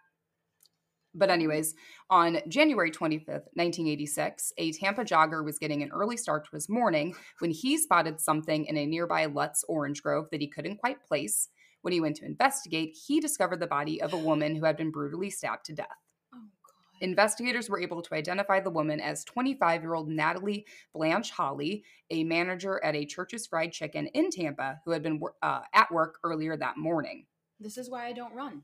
[1.14, 1.76] But, anyways,
[2.10, 7.16] on January 25th, 1986, a Tampa jogger was getting an early start to his morning
[7.40, 11.48] when he spotted something in a nearby Lutz orange grove that he couldn't quite place.
[11.86, 14.90] When he went to investigate, he discovered the body of a woman who had been
[14.90, 15.86] brutally stabbed to death.
[16.34, 16.98] Oh god.
[17.00, 20.66] Investigators were able to identify the woman as 25 year old Natalie
[20.96, 25.62] Blanche Holley, a manager at a Church's Fried Chicken in Tampa who had been uh,
[25.76, 27.28] at work earlier that morning.
[27.60, 28.64] This is why I don't run.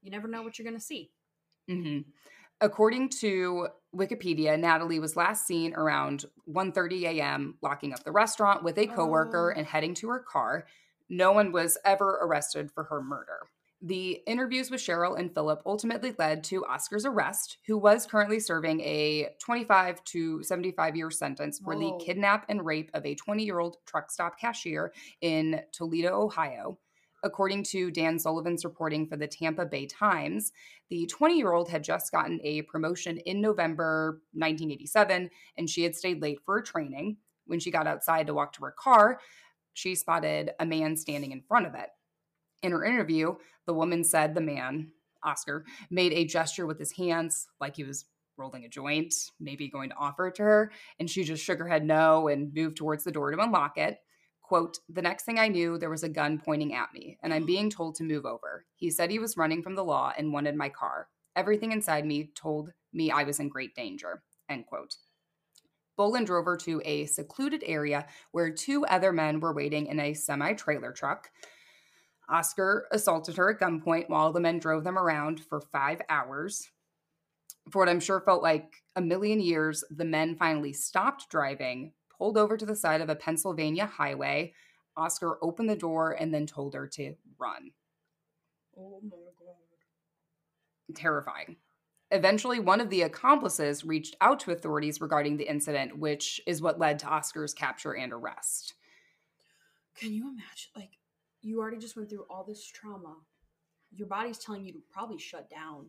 [0.00, 1.10] You never know what you're gonna see.
[1.68, 2.08] Mm-hmm.
[2.60, 7.58] According to Wikipedia, Natalie was last seen around 1:30 a.m.
[7.60, 9.58] locking up the restaurant with a coworker Oh.
[9.58, 10.66] and heading to her car.
[11.12, 13.40] No one was ever arrested for her murder.
[13.82, 18.80] The interviews with Cheryl and Philip ultimately led to Oscar's arrest, who was currently serving
[18.80, 21.98] a 25 to 75 year sentence for Whoa.
[21.98, 26.78] the kidnap and rape of a 20 year old truck stop cashier in Toledo, Ohio.
[27.22, 30.52] According to Dan Sullivan's reporting for the Tampa Bay Times,
[30.88, 35.94] the 20 year old had just gotten a promotion in November 1987, and she had
[35.94, 37.18] stayed late for a training.
[37.44, 39.18] When she got outside to walk to her car,
[39.74, 41.88] she spotted a man standing in front of it.
[42.62, 43.34] In her interview,
[43.66, 44.92] the woman said the man,
[45.24, 48.06] Oscar, made a gesture with his hands like he was
[48.36, 51.68] rolling a joint, maybe going to offer it to her, and she just shook her
[51.68, 53.98] head no and moved towards the door to unlock it.
[54.40, 57.46] Quote, the next thing I knew, there was a gun pointing at me, and I'm
[57.46, 58.66] being told to move over.
[58.76, 61.08] He said he was running from the law and wanted my car.
[61.36, 64.22] Everything inside me told me I was in great danger.
[64.48, 64.96] End quote.
[65.98, 70.14] Bolin drove her to a secluded area where two other men were waiting in a
[70.14, 71.30] semi trailer truck.
[72.28, 76.70] Oscar assaulted her at gunpoint while the men drove them around for five hours.
[77.70, 82.38] For what I'm sure felt like a million years, the men finally stopped driving, pulled
[82.38, 84.54] over to the side of a Pennsylvania highway.
[84.96, 87.70] Oscar opened the door and then told her to run.
[88.76, 90.96] Oh my god.
[90.96, 91.56] Terrifying.
[92.12, 96.78] Eventually, one of the accomplices reached out to authorities regarding the incident, which is what
[96.78, 98.74] led to Oscar's capture and arrest.
[99.96, 100.70] Can you imagine?
[100.76, 100.90] Like,
[101.42, 103.16] you already just went through all this trauma.
[103.94, 105.86] Your body's telling you to probably shut down.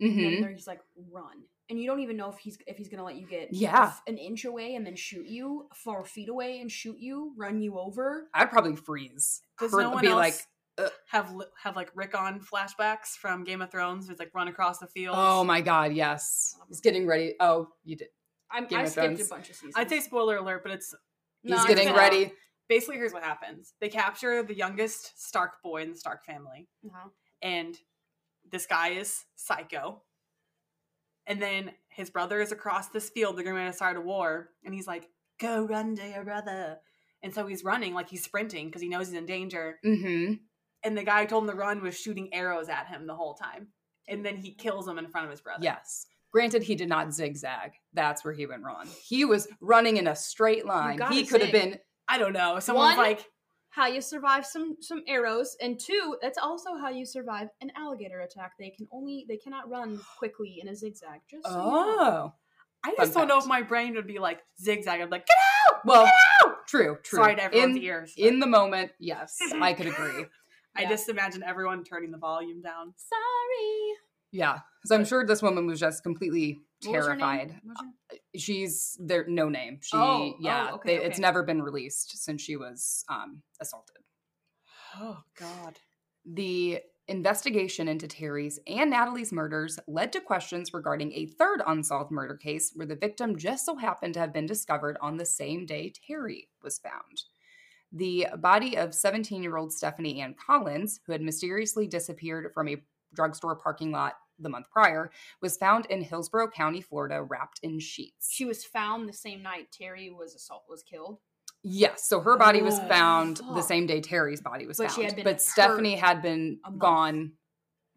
[0.00, 1.44] And then hmm they're just like, run.
[1.70, 3.94] And you don't even know if he's if he's gonna let you get Yeah.
[4.06, 7.78] an inch away and then shoot you, four feet away and shoot you, run you
[7.78, 8.28] over.
[8.34, 9.40] I'd probably freeze.
[9.58, 10.34] Does For- no one be else like,
[11.12, 14.06] have li- have like Rickon flashbacks from Game of Thrones?
[14.06, 15.14] Where it's like run across the field.
[15.18, 16.56] Oh my god, yes.
[16.68, 17.34] He's getting ready.
[17.38, 18.08] Oh, you did.
[18.50, 19.26] I'm, Game I of skipped Thrones.
[19.26, 19.74] a bunch of seasons.
[19.76, 20.94] I'd say spoiler alert, but it's
[21.44, 22.32] No, He's I getting said- ready.
[22.68, 23.74] basically here's what happens.
[23.80, 27.08] They capture the youngest Stark boy in the Stark family, Uh-huh.
[27.42, 27.76] and
[28.50, 30.02] this guy is psycho.
[31.26, 33.36] And then his brother is across this field.
[33.36, 35.08] They're going to start a war, and he's like,
[35.38, 36.78] "Go run to your brother."
[37.22, 39.78] And so he's running like he's sprinting because he knows he's in danger.
[39.84, 40.34] Mm-hmm.
[40.84, 43.34] And the guy who told him to run was shooting arrows at him the whole
[43.34, 43.68] time.
[44.08, 45.62] And then he kills him in front of his brother.
[45.62, 46.06] Yes.
[46.32, 47.72] Granted, he did not zigzag.
[47.92, 48.88] That's where he went wrong.
[49.06, 51.00] He was running in a straight line.
[51.10, 51.78] He could have been.
[52.08, 52.58] I don't know.
[52.58, 53.26] Someone's One- like,
[53.70, 58.20] How you survive some some arrows, and two, that's also how you survive an alligator
[58.20, 58.52] attack.
[58.58, 61.20] They can only they cannot run quickly in a zigzag.
[61.30, 61.96] Just so you know.
[62.00, 62.32] Oh.
[62.84, 65.00] I Fun just don't know if my brain would be like zigzag.
[65.00, 65.36] I'd be like, get
[65.68, 65.80] out!
[65.84, 66.14] Well, Get
[66.44, 66.66] out!
[66.66, 67.18] true, true.
[67.18, 68.14] Sorry to everyone's in, ears.
[68.16, 70.26] but in the moment, yes, I could agree.
[70.76, 72.94] I just imagine everyone turning the volume down.
[72.96, 73.94] Sorry.
[74.30, 74.60] Yeah.
[74.86, 77.18] So I'm sure this woman was just completely What was her name?
[77.20, 77.60] terrified.
[77.62, 79.78] What was her- She's there no name.
[79.82, 83.96] She Oh, oh, yeah, okay, they- it's never been released since she was um assaulted.
[84.98, 85.78] Oh God.
[86.24, 92.36] The investigation into Terry's and Natalie's murders led to questions regarding a third unsolved murder
[92.36, 95.92] case where the victim just so happened to have been discovered on the same day
[96.06, 97.24] Terry was found.
[97.92, 102.82] The body of 17 year old Stephanie Ann Collins, who had mysteriously disappeared from a
[103.14, 105.10] drugstore parking lot the month prior,
[105.42, 108.30] was found in Hillsborough County, Florida, wrapped in sheets.
[108.32, 111.18] She was found the same night Terry was assault was killed.
[111.64, 114.94] Yes, so her body was Oh, found the same day Terry's body was But found.
[114.96, 117.32] she had been but Stephanie had been gone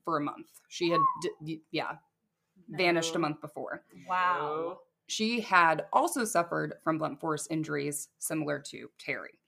[0.04, 0.48] for a month.
[0.68, 1.00] She had,
[1.44, 1.94] d- yeah,
[2.70, 3.84] vanished a month before.
[4.08, 4.82] Wow.
[5.08, 9.40] She had also suffered from blunt force injuries similar to Terry.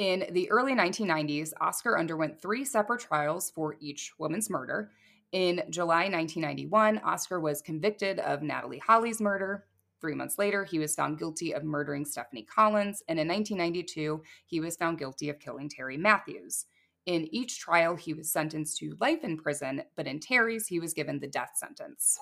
[0.00, 4.92] In the early 1990s, Oscar underwent three separate trials for each woman's murder.
[5.32, 9.66] In July 1991, Oscar was convicted of Natalie Holley's murder.
[10.00, 13.02] Three months later, he was found guilty of murdering Stephanie Collins.
[13.08, 16.64] And in 1992, he was found guilty of killing Terry Matthews.
[17.04, 20.94] In each trial, he was sentenced to life in prison, but in Terry's, he was
[20.94, 22.18] given the death sentence.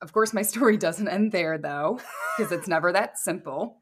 [0.00, 1.98] Of course, my story doesn't end there, though,
[2.38, 3.80] because it's never that simple.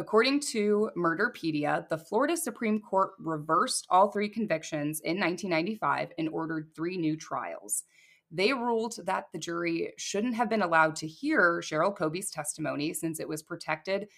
[0.00, 6.70] According to Murderpedia, the Florida Supreme Court reversed all three convictions in 1995 and ordered
[6.74, 7.82] three new trials.
[8.30, 13.20] They ruled that the jury shouldn't have been allowed to hear Cheryl Coby's testimony since
[13.20, 14.08] it was protected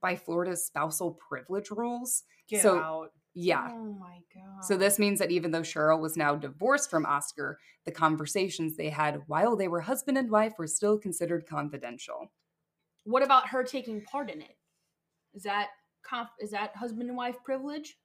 [0.00, 2.22] by Florida's spousal privilege rules.
[2.48, 3.10] Get So- out.
[3.34, 3.66] Yeah.
[3.72, 4.62] Oh my god.
[4.62, 8.90] So this means that even though Cheryl was now divorced from Oscar, the conversations they
[8.90, 12.30] had while they were husband and wife were still considered confidential.
[13.04, 14.54] What about her taking part in it?
[15.34, 15.68] Is that
[16.02, 17.96] conf- is that husband and wife privilege?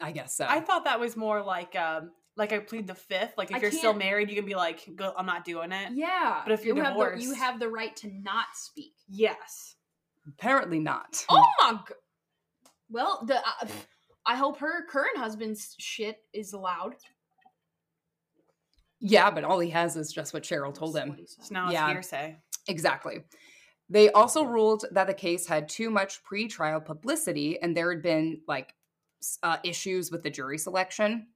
[0.00, 0.46] I guess so.
[0.48, 3.34] I thought that was more like um like I plead the fifth.
[3.36, 5.70] Like if I you're still can't- married, you can be like, Go, I'm not doing
[5.72, 5.90] it.
[5.92, 6.40] Yeah.
[6.44, 8.94] But if you're you have the, you have the right to not speak.
[9.08, 9.76] Yes.
[10.26, 11.24] Apparently not.
[11.28, 11.82] Oh my god.
[12.88, 13.84] Well, the uh, pff,
[14.26, 16.94] I hope her current husband's shit is allowed.
[19.00, 21.10] Yeah, but all he has is just what Cheryl told That's him.
[21.10, 21.44] what he said.
[21.44, 21.90] So now it's Yeah.
[21.90, 22.36] hearsay.
[22.68, 23.24] Exactly.
[23.92, 28.40] They also ruled that the case had too much pre-trial publicity and there had been
[28.48, 28.74] like
[29.42, 31.26] uh, issues with the jury selection.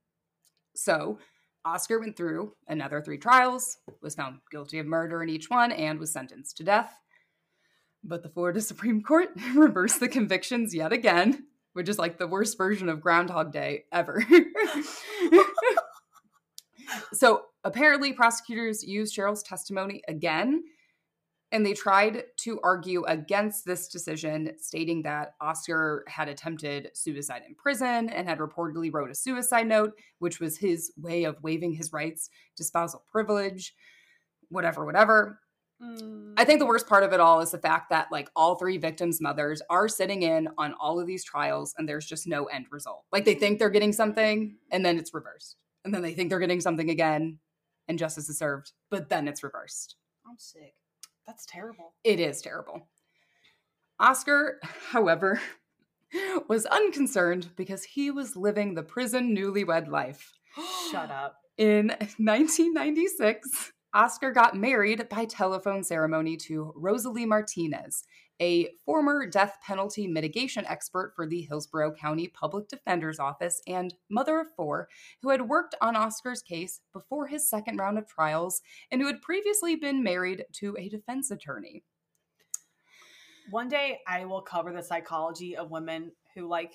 [0.74, 1.18] So
[1.66, 5.98] Oscar went through another three trials, was found guilty of murder in each one, and
[5.98, 6.94] was sentenced to death.
[8.02, 12.56] But the Florida Supreme Court reversed the convictions yet again, which is like the worst
[12.56, 14.24] version of Groundhog Day ever.
[17.12, 20.64] so apparently, prosecutors used Cheryl's testimony again,
[21.52, 27.54] and they tried to argue against this decision, stating that Oscar had attempted suicide in
[27.54, 31.92] prison and had reportedly wrote a suicide note, which was his way of waiving his
[31.92, 33.74] rights to spousal privilege,
[34.48, 35.40] whatever, whatever.
[35.80, 36.32] Mm.
[36.36, 38.78] I think the worst part of it all is the fact that like all three
[38.78, 42.66] victims' mothers are sitting in on all of these trials and there's just no end
[42.70, 43.04] result.
[43.12, 45.56] Like they think they're getting something and then it's reversed.
[45.84, 47.38] And then they think they're getting something again
[47.86, 49.96] and justice is served, but then it's reversed.
[50.26, 50.74] I'm sick.
[51.26, 51.94] That's terrible.
[52.04, 52.88] It is terrible.
[53.98, 54.60] Oscar,
[54.90, 55.40] however,
[56.48, 60.32] was unconcerned because he was living the prison newlywed life.
[60.90, 61.36] Shut up.
[61.58, 68.04] In 1996, Oscar got married by telephone ceremony to Rosalie Martinez,
[68.40, 74.40] a former death penalty mitigation expert for the Hillsborough County Public Defender's Office and mother
[74.40, 74.88] of four,
[75.22, 78.60] who had worked on Oscar's case before his second round of trials
[78.90, 81.82] and who had previously been married to a defense attorney.
[83.50, 86.72] One day I will cover the psychology of women who like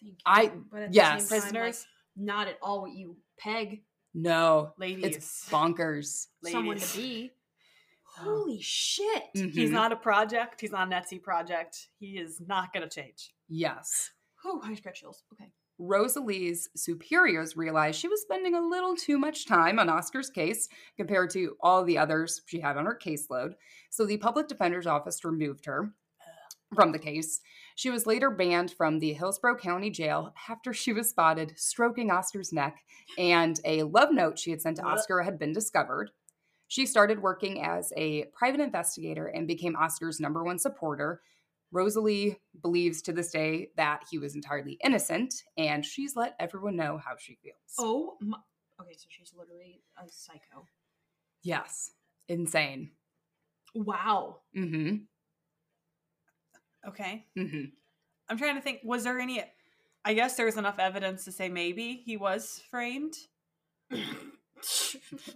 [0.00, 0.16] Thank you.
[0.26, 1.22] I- but at yes.
[1.22, 3.82] the same time, like, prisoners, not at all what you peg
[4.12, 5.04] No, ladies.
[5.16, 6.26] it's bonkers.
[6.44, 7.32] someone to be.
[8.16, 9.24] Holy shit!
[9.34, 9.72] He's Mhm.
[9.72, 10.60] not a project.
[10.60, 11.88] He's not an Etsy project.
[11.98, 13.34] He is not going to change.
[13.48, 14.12] Yes.
[14.44, 15.24] Oh, I just got chills.
[15.32, 15.50] Okay.
[15.78, 21.30] Rosalie's superiors realized she was spending a little too much time on Oscar's case compared
[21.30, 23.54] to all the others she had on her caseload.
[23.90, 25.92] So the public defender's office removed her
[26.74, 27.40] from the case.
[27.74, 32.52] She was later banned from the Hillsborough County Jail after she was spotted stroking Oscar's
[32.52, 32.84] neck,
[33.18, 36.10] and a love note she had sent to Oscar had been discovered.
[36.68, 41.20] She started working as a private investigator and became Oscar's number one supporter.
[41.72, 46.98] Rosalie believes to this day that he was entirely innocent, and she's let everyone know
[46.98, 47.56] how she feels.
[47.78, 48.38] Oh my.
[48.80, 50.66] Okay, so she's literally a psycho.
[51.42, 51.90] yes.
[52.28, 52.90] Insane.
[53.74, 54.40] Wow.
[54.56, 54.96] Mm hmm.
[56.88, 57.26] Okay.
[57.34, 57.42] hmm.
[57.42, 57.64] Mm hmm.
[58.28, 58.80] I'm trying to think.
[58.84, 59.42] Was there any?
[60.04, 63.14] I guess there's enough evidence to say maybe he was framed.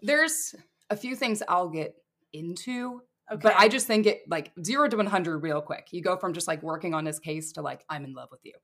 [0.03, 0.55] There's
[0.91, 1.95] a few things I'll get
[2.33, 3.41] into, Okay.
[3.43, 5.89] but I just think it like zero to 100 real quick.
[5.93, 8.41] You go from just like working on his case to like, I'm in love with
[8.45, 8.55] you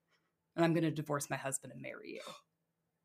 [0.57, 2.21] and I'm going to divorce my husband and marry you.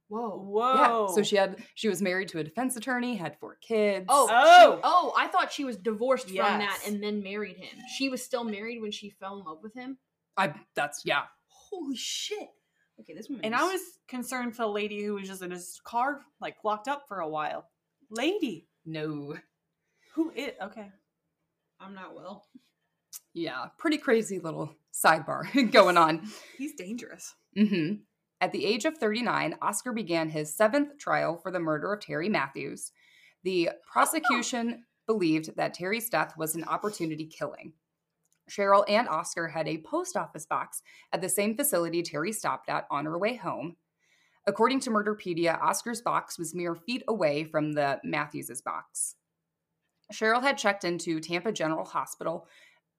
[0.08, 0.40] Whoa.
[0.40, 1.08] Whoa.
[1.10, 1.16] Yeah.
[1.16, 4.06] So she had, she was married to a defense attorney, had four kids.
[4.10, 4.76] Oh, Oh!
[4.76, 5.14] she- oh!
[5.18, 7.78] I thought she was divorced from that and then married him.
[7.98, 9.98] She was still married when she fell in love with him.
[10.38, 11.24] I, that's, yeah.
[11.48, 12.48] Holy shit!
[13.02, 13.44] Okay, this woman.
[13.46, 16.88] And I was concerned for the lady who was just in his car, like locked
[16.88, 17.68] up for a while.
[18.10, 19.36] Lady, No.
[20.16, 20.90] who is okay?
[21.80, 22.48] I'm not well.
[23.34, 23.68] Yeah.
[23.78, 26.28] Pretty crazy little sidebar going on.
[26.58, 27.36] He's dangerous.
[27.58, 28.02] Mm-hmm.
[28.42, 32.30] At the age of 39, Oscar began his seventh trial for the murder of Terry
[32.30, 32.92] Matthews.
[33.44, 37.74] The prosecution believed that Terry's death was an opportunity killing.
[38.50, 40.82] Cheryl and Oscar had a post office box
[41.14, 43.76] at the same facility Terry stopped at on her way home.
[44.50, 49.14] According to Murderpedia, Oscar's box was mere feet away from the Matthews's box.
[50.12, 52.48] Cheryl had checked into Tampa General Hospital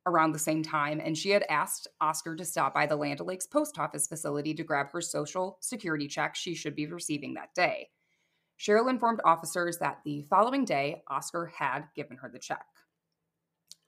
[0.07, 3.49] around the same time, and she had asked Oscar to stop by the Land O'Lakes
[3.49, 7.89] post office facility to grab her social security check she should be receiving that day.
[8.57, 12.65] Cheryl informed officers that the following day, Oscar had given her the check.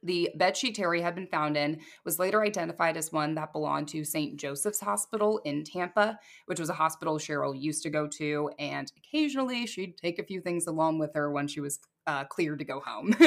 [0.03, 4.05] The bedsheet Terry had been found in was later identified as one that belonged to
[4.05, 4.37] St.
[4.37, 9.67] Joseph's Hospital in Tampa, which was a hospital Cheryl used to go to, and occasionally
[9.67, 12.81] she'd take a few things along with her when she was uh, cleared to go
[12.85, 13.15] home.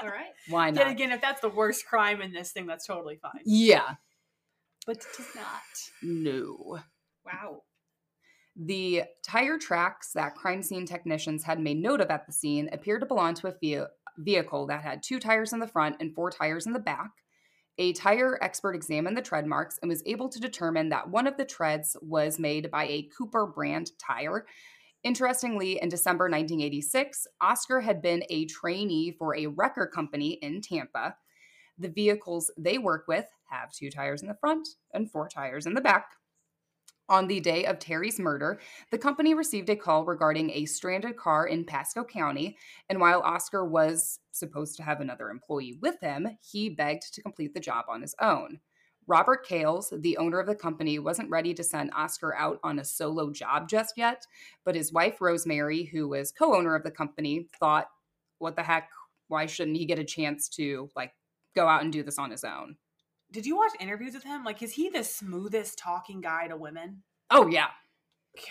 [0.00, 0.32] All right.
[0.48, 0.90] Why Yet not?
[0.90, 3.42] again, if that's the worst crime in this thing, that's totally fine.
[3.44, 3.94] Yeah.
[4.86, 6.02] But it is not.
[6.02, 6.80] No.
[7.24, 7.62] Wow.
[8.56, 13.00] The tire tracks that crime scene technicians had made note of at the scene appeared
[13.02, 13.84] to belong to a ve-
[14.18, 17.10] vehicle that had two tires in the front and four tires in the back.
[17.78, 21.36] A tire expert examined the tread marks and was able to determine that one of
[21.36, 24.46] the treads was made by a Cooper brand tire.
[25.04, 31.14] Interestingly, in December 1986, Oscar had been a trainee for a wrecker company in Tampa.
[31.78, 35.74] The vehicles they work with have two tires in the front and four tires in
[35.74, 36.17] the back.
[37.08, 41.46] On the day of Terry's murder, the company received a call regarding a stranded car
[41.46, 46.68] in Pasco County, and while Oscar was supposed to have another employee with him, he
[46.68, 48.60] begged to complete the job on his own.
[49.06, 52.84] Robert Kales, the owner of the company, wasn't ready to send Oscar out on a
[52.84, 54.26] solo job just yet,
[54.66, 57.86] but his wife Rosemary, who was co owner of the company, thought,
[58.38, 58.90] what the heck?
[59.28, 61.12] why shouldn't he get a chance to like
[61.54, 62.76] go out and do this on his own?
[63.30, 64.44] Did you watch interviews with him?
[64.44, 67.02] Like, is he the smoothest talking guy to women?
[67.30, 67.66] Oh yeah.
[68.36, 68.44] God.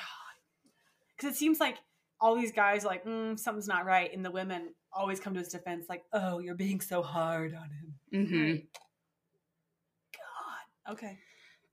[1.15, 1.77] Because it seems like
[2.19, 4.13] all these guys are like, mm, something's not right.
[4.13, 7.69] And the women always come to his defense, like, oh, you're being so hard on
[7.69, 8.25] him.
[8.25, 8.55] hmm
[10.13, 10.93] God.
[10.93, 11.17] Okay.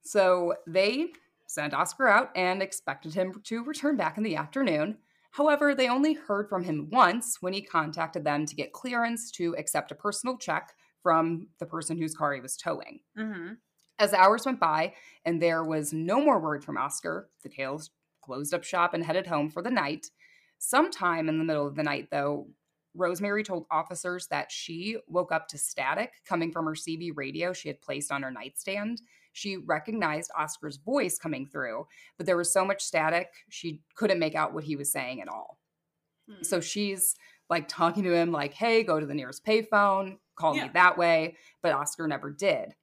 [0.03, 1.09] So they
[1.47, 4.99] sent Oscar out and expected him to return back in the afternoon.
[5.31, 9.55] However, they only heard from him once when he contacted them to get clearance to
[9.59, 10.75] accept a personal check
[11.05, 13.01] from the person whose car he was towing.
[13.17, 13.53] Mm-hmm.
[14.01, 14.95] As the hours went by
[15.25, 17.91] and there was no more word from Oscar, the Kales
[18.25, 20.11] closed up shop and headed home for the night.
[20.59, 22.49] Sometime in the middle of the night, though,
[22.95, 27.69] Rosemary told officers that she woke up to static coming from her CB radio she
[27.69, 29.03] had placed on her nightstand.
[29.33, 31.87] She recognized Oscar's voice coming through,
[32.17, 35.29] but there was so much static, she couldn't make out what he was saying at
[35.29, 35.59] all.
[36.29, 36.43] Hmm.
[36.43, 37.15] So she's
[37.51, 40.65] like talking to him, like, hey, go to the nearest payphone, call Yeah.
[40.65, 41.37] me that way.
[41.63, 42.75] But Oscar never did.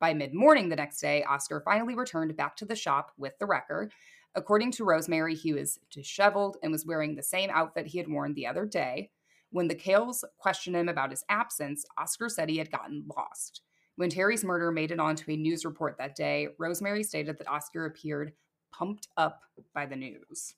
[0.00, 3.46] By mid morning the next day, Oscar finally returned back to the shop with the
[3.46, 3.90] wrecker.
[4.34, 8.34] According to Rosemary, he was disheveled and was wearing the same outfit he had worn
[8.34, 9.10] the other day.
[9.50, 13.62] When the Kales questioned him about his absence, Oscar said he had gotten lost.
[13.96, 17.86] When Terry's murder made it onto a news report that day, Rosemary stated that Oscar
[17.86, 18.32] appeared
[18.72, 19.42] pumped up
[19.72, 20.54] by the news.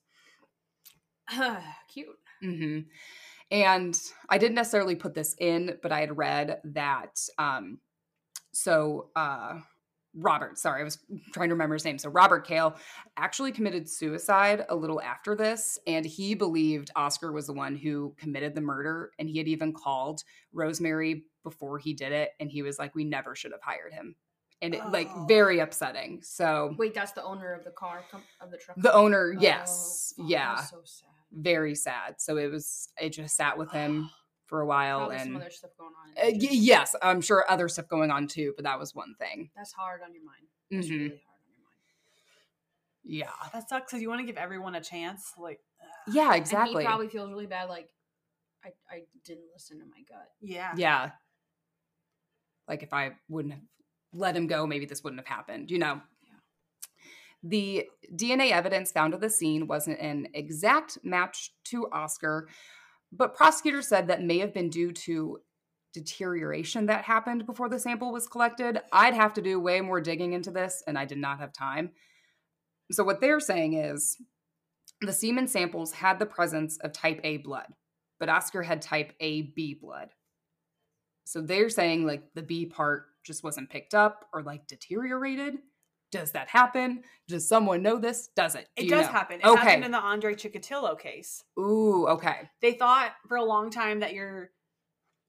[1.87, 2.17] Cute.
[2.41, 2.79] hmm
[3.51, 3.97] And
[4.29, 7.19] I didn't necessarily put this in, but I had read that.
[7.37, 7.79] Um,
[8.51, 9.59] so uh,
[10.13, 10.97] Robert, sorry, I was
[11.31, 11.97] trying to remember his name.
[11.97, 12.75] So Robert Kale
[13.15, 18.15] actually committed suicide a little after this, and he believed Oscar was the one who
[18.17, 22.61] committed the murder, and he had even called Rosemary before he did it, and he
[22.63, 24.15] was like, "We never should have hired him,"
[24.61, 25.25] and it like Oh.
[25.27, 26.21] very upsetting.
[26.23, 28.03] So Wait, that's the owner of the car
[28.41, 28.75] of the truck.
[28.81, 31.09] the owner, Oh, yes, fuck, yeah, so sad.
[31.31, 32.15] Very sad.
[32.19, 34.09] So it was it just sat with him
[34.47, 36.11] for a while Probably some and other stuff going on.
[36.17, 39.49] uh, y- yes, I'm sure other stuff going on too, but that was one thing.
[39.55, 40.47] That's hard on your mind.
[40.71, 40.91] That's Mhm.
[40.91, 41.73] really hard on your mind.
[43.03, 43.49] Yeah.
[43.53, 45.33] That sucks because you want to give everyone a chance.
[45.37, 46.13] Like, ugh.
[46.15, 46.83] Yeah, And exactly.
[46.83, 47.67] he probably feels really bad.
[47.69, 47.89] Like,
[48.63, 50.27] I, I didn't listen to my gut.
[50.41, 50.73] yeah.
[50.75, 51.11] yeah.
[52.67, 53.63] Like if I wouldn't have
[54.13, 56.01] let him go, maybe this wouldn't have happened, you know.
[57.43, 62.47] The DNA evidence found at the scene wasn't an exact match to Oscar,
[63.11, 65.39] but prosecutors said that may have been due to
[65.93, 68.81] deterioration that happened before the sample was collected.
[68.91, 71.91] I'd have to do way more digging into this, and I did not have time.
[72.91, 74.17] So, what they're saying is
[75.01, 77.67] the semen samples had the presence of type A blood,
[78.19, 80.09] but Oscar had type AB blood.
[81.25, 85.55] So, they're saying like the B part just wasn't picked up or like deteriorated.
[86.11, 87.03] Does that happen?
[87.27, 88.29] Does someone know this?
[88.35, 88.67] Does it?
[88.77, 89.11] Do It does know?
[89.11, 89.39] happen.
[89.41, 89.59] It Okay.
[89.61, 91.43] happened in the Andre Chikatilo case.
[91.59, 92.49] Ooh, okay.
[92.61, 94.51] They thought for a long time that your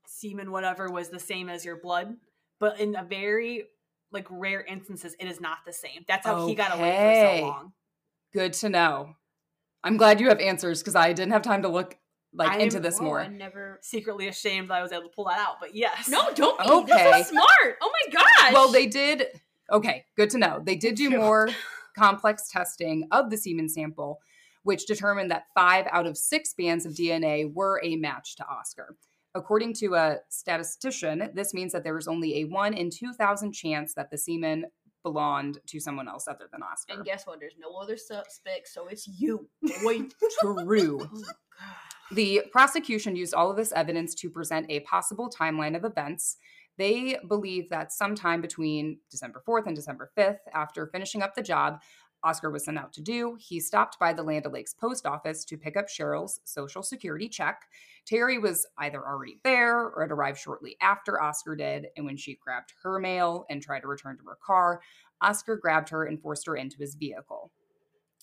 [0.06, 2.16] semen, whatever, was the same as your blood,
[2.60, 3.64] but in a very
[4.10, 6.04] like rare instances, it is not the same.
[6.08, 6.92] That's how he got away
[7.36, 7.72] for so long.
[8.32, 9.16] Good to know.
[9.84, 11.98] I'm glad you have answers because I didn't have time to look
[12.32, 13.20] like I'm- into this Whoa, more.
[13.20, 13.78] I'm never.
[13.82, 16.08] Secretly ashamed that I was able to pull that out, but yes.
[16.08, 16.64] No, don't be.
[16.64, 17.10] Okay.
[17.10, 17.76] That's so smart.
[17.82, 18.52] Oh my gosh.
[18.52, 19.26] Well, they did.
[19.70, 20.60] Okay, good to know.
[20.64, 21.48] They did do more
[21.96, 24.20] complex testing of the semen sample,
[24.62, 28.96] which determined that five out of six bands of DNA were a match to Oscar.
[29.34, 33.94] According to a statistician, this means that there was only a one in 2,000 chance
[33.94, 34.66] that the semen
[35.02, 36.94] belonged to someone else other than Oscar.
[36.94, 37.40] And guess what?
[37.40, 39.48] There's no other suspect, so it's you.
[39.82, 41.00] Wait, True.
[41.12, 41.22] oh.
[42.10, 46.38] The prosecution used all of this evidence to present a possible timeline of events.
[46.78, 51.80] They believe that sometime between December 4th and December 5th, after finishing up the job
[52.24, 55.56] Oscar was sent out to do, he stopped by the Land O'Lakes post office to
[55.56, 57.62] pick up Cheryl's social security check.
[58.04, 62.38] Terry was either already there or had arrived shortly after Oscar did, and when she
[62.42, 64.80] grabbed her mail and tried to return to her car,
[65.20, 67.52] Oscar grabbed her and forced her into his vehicle.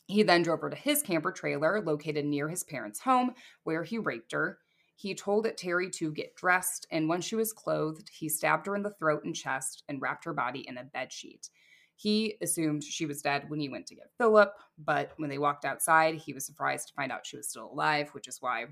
[0.08, 3.34] He then drove her to his camper trailer located near his parents' home,
[3.64, 4.60] where he raped her.
[4.96, 8.76] He told it Terry to get dressed, and once she was clothed, he stabbed her
[8.76, 11.50] in the throat and chest and wrapped her body in a bed sheet.
[11.98, 15.66] He assumed she was dead when he went to get Philip, but when they walked
[15.66, 18.66] outside, he was surprised to find out she was still alive, which is why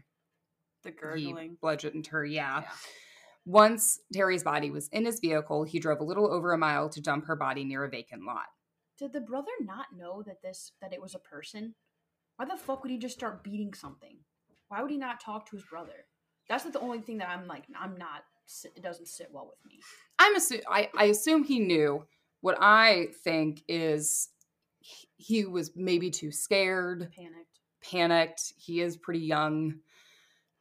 [0.84, 1.58] The he gurgling.
[1.62, 2.26] bludgeoned her.
[2.26, 2.62] Yeah.
[2.62, 2.68] Yeah.
[3.46, 7.02] Once Terry's body was in his vehicle, he drove a little over a mile to
[7.02, 8.46] dump her body near a vacant lot.
[8.98, 11.76] Did the brother not know that this that it was a person?
[12.38, 14.18] Why the fuck would he just start beating something?
[14.70, 16.06] Why would he not talk to his brother?
[16.50, 18.24] That's not the only thing that I'm like I'm not.
[18.76, 19.80] It doesn't sit well with me.
[20.20, 22.06] I'm assu- I, I assume he knew.
[22.42, 24.30] What I think is
[24.82, 27.60] he- he was maybe too scared, Panicked.
[27.82, 28.54] panicked.
[28.58, 29.76] He is pretty young.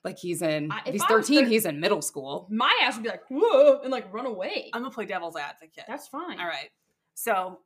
[0.05, 2.47] Like he's in, I- if if he's 13, thir- he's in middle school.
[2.51, 4.71] My ass would be like, whoa, and like run away.
[4.73, 5.85] I'm gonna play devil's advocate.
[5.89, 6.39] That's fine.
[6.39, 6.71] All right.
[7.15, 7.59] So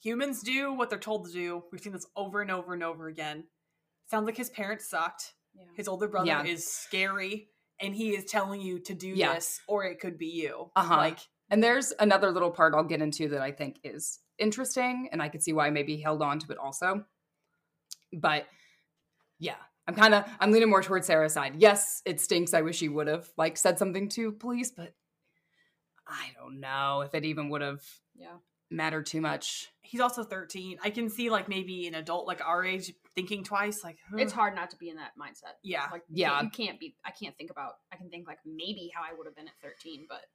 [0.00, 1.62] humans do what they're told to do.
[1.72, 3.44] We've seen this over and over and over again.
[4.10, 5.34] Sounds like his parents sucked.
[5.54, 5.64] Yeah.
[5.74, 6.44] His older brother Yeah.
[6.44, 7.48] is scary,
[7.80, 9.34] and he is telling you to do Yeah.
[9.34, 10.70] this, or it could be you.
[10.76, 10.96] Uh-huh.
[10.96, 11.18] Like,
[11.50, 15.28] And there's another little part I'll get into that I think is interesting, and I
[15.28, 17.04] could see why maybe he held on to it also.
[18.12, 18.46] But
[19.38, 21.56] yeah, I'm kind of I'm leaning more towards Sarah's side.
[21.56, 22.54] Yes, it stinks.
[22.54, 24.94] I wish he would have like said something to police, but
[26.06, 27.82] I don't know if it even would have
[28.14, 28.38] Yeah.
[28.70, 29.70] mattered too much.
[29.82, 30.78] he's also 13.
[30.82, 33.84] I can see like maybe an adult like our age thinking twice.
[33.84, 35.54] Like, It's hard not to be in that mindset.
[35.62, 35.88] Yeah.
[35.92, 36.30] Like, you Yeah.
[36.40, 39.12] can't- You can't be, I can't think about, I can think like maybe how I
[39.14, 40.26] would have been at 13, but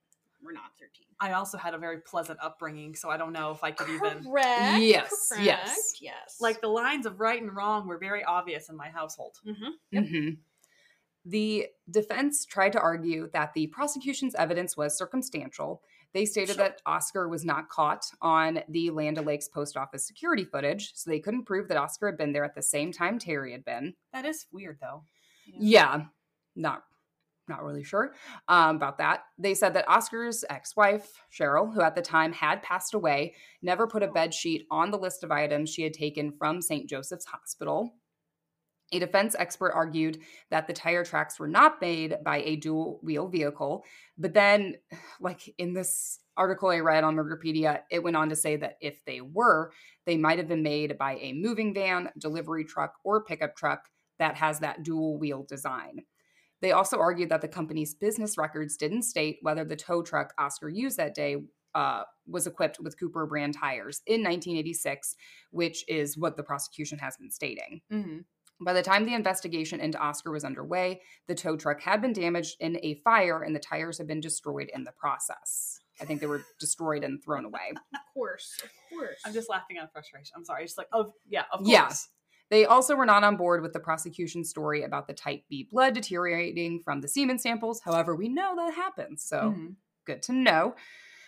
[0.41, 1.05] we're not 13.
[1.19, 4.23] I also had a very pleasant upbringing, so I don't know if I could even.
[4.23, 4.81] Correct.
[4.81, 5.93] Yes, correct, yes.
[6.01, 6.37] Yes.
[6.39, 9.37] Like the lines of right and wrong were very obvious in my household.
[9.43, 9.51] hmm
[9.91, 10.03] Yep.
[10.05, 10.37] Mhm.
[11.25, 15.83] The defense tried to argue that the prosecution's evidence was circumstantial.
[16.13, 16.65] They stated Sure.
[16.65, 21.19] that Oscar was not caught on the Land O'Lakes post office security footage, so they
[21.19, 23.93] couldn't prove that Oscar had been there at the same time Terry had been.
[24.13, 25.03] That is weird though.
[25.45, 26.05] Yeah,
[26.55, 26.83] not
[27.47, 28.13] not really sure
[28.47, 29.23] um, about that.
[29.39, 33.33] They said that Oscar's ex-wife Cheryl, who at the time had passed away,
[33.63, 36.87] never put a bed sheet on the list of items she had taken from St.
[36.87, 37.95] Joseph's Hospital.
[38.91, 40.19] A defense expert argued
[40.49, 43.83] that the tire tracks were not made by a dual wheel vehicle,
[44.17, 44.75] but then,
[45.19, 49.03] like in this article I read on Murderpedia, it went on to say that if
[49.05, 49.71] they were,
[50.05, 54.35] they might have been made by a moving van, delivery truck, or pickup truck that
[54.35, 55.99] has that dual wheel design.
[56.61, 60.69] They also argued that the company's business records didn't state whether the tow truck Oscar
[60.69, 61.37] used that day
[61.75, 65.15] uh, was equipped with Cooper brand tires in 1986,
[65.51, 67.81] which is what the prosecution has been stating.
[67.91, 68.19] Mm-hmm.
[68.61, 72.57] By the time the investigation into Oscar was underway, the tow truck had been damaged
[72.59, 75.79] in a fire and the tires had been destroyed in the process.
[76.01, 77.73] I think they were destroyed and thrown away.
[77.93, 78.59] Of course.
[78.63, 79.21] Of course.
[79.25, 80.33] I'm just laughing out of frustration.
[80.35, 80.65] I'm sorry.
[80.65, 81.69] Just like, oh yeah, of course.
[81.69, 81.89] Yeah.
[82.49, 85.93] They also were not on board with the prosecution's story about the type B blood
[85.93, 87.79] deteriorating from the semen samples.
[87.81, 89.75] However, we know that happens, so Mhm.
[90.05, 90.75] good to know.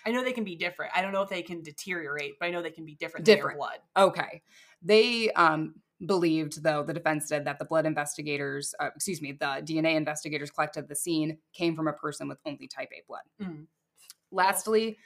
[0.05, 0.91] I know they can be different.
[0.95, 3.25] I don't know if they can deteriorate, but I know they can be different.
[3.25, 3.57] than your Different.
[3.59, 3.79] blood.
[3.95, 4.41] Okay.
[4.81, 5.75] They um,
[6.05, 10.49] believed, though, the defense did that the blood investigators, uh, excuse me, the DNA investigators
[10.51, 13.21] collected at the scene came from a person with only type A blood.
[13.39, 13.67] Mhm.
[14.31, 14.97] Lastly,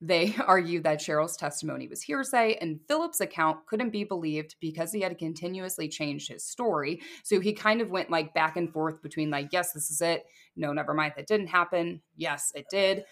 [0.00, 5.00] they argued that Cheryl's testimony was hearsay and Philip's account couldn't be believed because he
[5.00, 7.00] had continuously changed his story.
[7.22, 10.26] So he kind of went like back and forth between like, yes, this is it.
[10.56, 12.02] No, never mind, that didn't happen.
[12.16, 13.04] Yes, it did.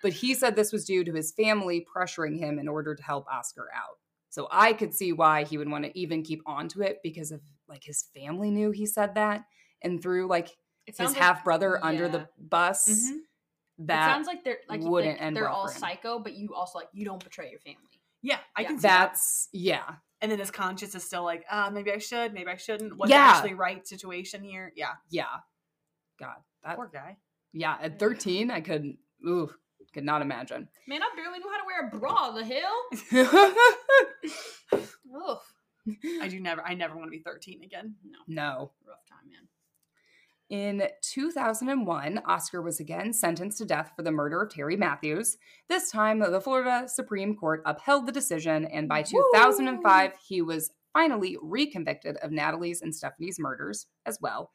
[0.00, 3.26] But he said this was due to his family pressuring him in order to help
[3.26, 3.98] Oscar out.
[4.30, 7.32] So I could see why he would want to even keep on to it because
[7.32, 9.44] of like his family knew he said that
[9.82, 10.50] and threw like
[10.86, 12.88] his like- half brother under the bus.
[12.88, 13.18] Mhm.
[13.80, 15.78] It sounds like they're like, wouldn't like end they're well all for him.
[15.80, 17.78] psycho, but you also like you don't betray your family.
[18.22, 18.66] Yeah, I Yeah.
[18.68, 19.08] can see that.
[19.10, 19.94] that's yeah.
[20.20, 22.96] And then his conscience is still like, ah, maybe I should, maybe I shouldn't.
[22.96, 23.18] What's Yeah.
[23.36, 24.72] actually right situation here?
[24.74, 24.94] Yeah.
[25.10, 25.26] Yeah.
[26.18, 26.42] God.
[26.64, 27.18] That Poor guy.
[27.52, 29.50] yeah, at 13 I couldn't ooh,
[29.92, 30.68] could not imagine.
[30.86, 32.30] Man, I barely knew how to wear a bra.
[32.32, 33.54] The hell?
[35.28, 35.38] Ugh.
[36.22, 36.62] I do never.
[36.66, 37.94] I never want to be 13 again.
[38.04, 38.72] No, no.
[38.86, 39.48] rough time, man.
[40.50, 45.36] In 2001, Oscar was again sentenced to death for the murder of Terry Matthews.
[45.68, 51.36] This time, the Florida Supreme Court upheld the decision, and by 2005, he was finally
[51.42, 54.50] reconvicted of Natalie's and Stephanie's murders as well.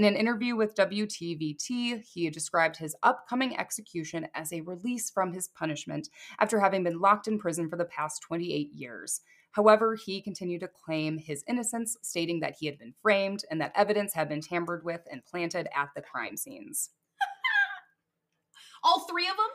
[0.00, 5.48] In an interview with WTVT, he described his upcoming execution as a release from his
[5.48, 9.20] punishment after having been locked in prison for the past 28 years.
[9.50, 13.74] However, he continued to claim his innocence, stating that he had been framed and that
[13.74, 16.88] evidence had been tampered with and planted at the crime scenes.
[18.82, 19.50] All three of them?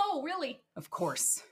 [0.00, 0.62] Oh, really?
[0.74, 1.44] Of course.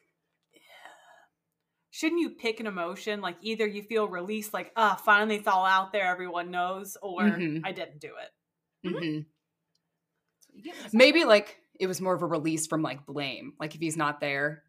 [1.95, 3.21] Shouldn't you pick an emotion?
[3.21, 7.23] Like either you feel released, like, ah, finally it's all out there, everyone knows, or
[7.25, 7.61] Mhm.
[7.65, 8.89] I didn't do it.
[8.89, 12.67] hmm That's what you get when it's Maybe like it was more of a release
[12.67, 13.53] from like blame.
[13.61, 14.65] Like if he's not there,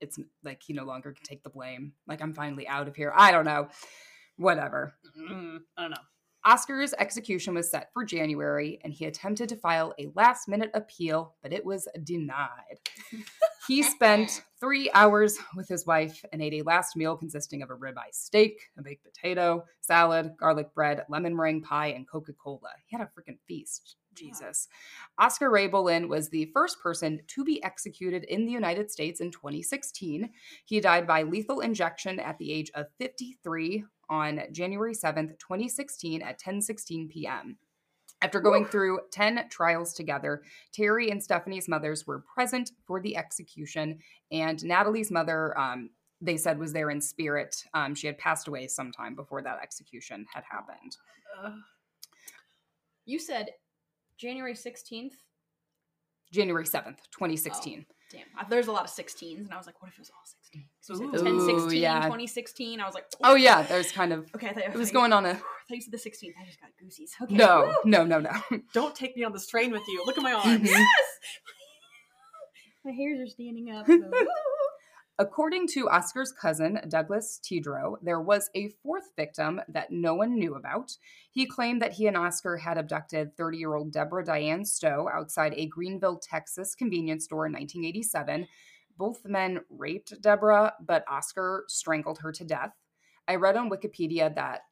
[0.00, 1.92] it's like he no longer can take the blame.
[2.06, 3.12] Like I'm finally out of here.
[3.14, 3.68] I don't know.
[4.36, 4.94] Whatever.
[5.16, 5.96] Mm, I don't know.
[6.44, 11.34] Oscar's execution was set for January, and he attempted to file a last minute appeal,
[11.40, 12.80] but it was denied.
[13.68, 17.76] he spent three hours with his wife and ate a last meal consisting of a
[17.76, 22.70] ribeye steak, a baked potato, salad, garlic bread, lemon meringue pie, and Coca Cola.
[22.86, 23.96] He had a freaking feast.
[24.14, 24.68] Jesus.
[25.18, 29.30] Oscar Ray Bolin was the first person to be executed in the United States in
[29.30, 30.28] 2016.
[30.66, 36.38] He died by lethal injection at the age of 53 on January 7th, 2016 at
[36.38, 37.56] 10:16 p.m.
[38.20, 40.42] After going through 10 trials together,
[40.72, 43.98] Terry and Stephanie's mothers were present for the execution,
[44.30, 45.90] and Natalie's mother, um,
[46.20, 47.64] they said, was there in spirit.
[47.74, 50.96] Um, she had passed away sometime before that execution had happened.
[53.06, 53.48] You said
[54.18, 55.14] January 16th.
[56.30, 57.84] January 7th, 2016.
[58.10, 58.22] Damn.
[58.48, 60.41] There's a lot of 16s, and I was like, what if it was all 16?
[60.80, 61.16] So you Ooh.
[61.16, 62.00] said 10, 16, yeah.
[62.02, 62.80] 2016.
[62.80, 65.12] I was like, Oh, yeah, there's kind of, Okay, I thought, it was I going
[65.12, 66.32] on a, I thought you said the 16th.
[66.40, 67.12] I just got goosies.
[67.22, 67.34] Okay.
[67.34, 67.90] no, Woo!
[67.90, 68.30] no, no, no.
[68.74, 70.02] Don't take me on this train with you.
[70.06, 70.46] Look at my arms.
[70.60, 70.66] Mhm.
[70.66, 70.80] Yes!
[72.84, 73.86] My hairs are standing up.
[73.86, 74.10] so-
[75.18, 80.54] According to Oscar's cousin, Douglas Tidrow, there was a fourth victim that no one knew
[80.56, 80.96] about.
[81.30, 85.52] He claimed that he and Oscar had abducted 30 year old Deborah Diane Stowe outside
[85.56, 88.48] a Greenville, Texas convenience store in 1987.
[88.96, 92.72] Both men raped Deborah, but Oscar strangled her to death.
[93.28, 94.62] I read on Wikipedia that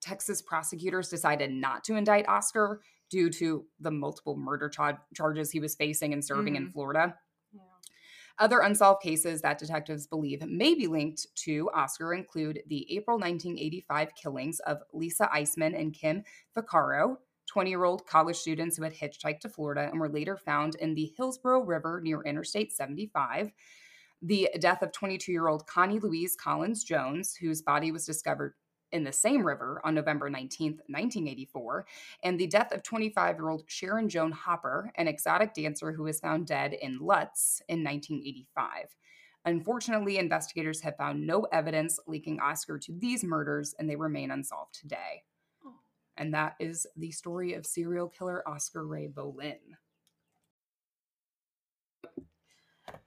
[0.00, 5.60] Texas prosecutors decided not to indict Oscar due to the multiple murder cha- charges he
[5.60, 6.72] was facing and serving in Mhm.
[6.72, 7.18] Florida.
[7.52, 7.60] Yeah.
[8.38, 14.14] Other unsolved cases that detectives believe may be linked to Oscar include the April 1985
[14.14, 16.24] killings of Lisa Eisman and Kim
[16.56, 17.18] Vaccaro,
[17.50, 20.94] 20 year old college students who had hitchhiked to Florida and were later found in
[20.94, 23.50] the Hillsborough River near Interstate 75.
[24.22, 28.54] The death of 22 year old Connie Louise Collins Jones, whose body was discovered
[28.92, 31.86] in the same river on November 19th, 1984,
[32.22, 36.20] and the death of 25 year old Sharon Joan Hopper, an exotic dancer who was
[36.20, 38.94] found dead in Lutz in 1985.
[39.44, 44.78] Unfortunately, investigators have found no evidence linking Oscar to these murders, and they remain unsolved
[44.78, 45.24] today.
[46.20, 49.56] And that is the story of serial killer Oscar Ray Bolin.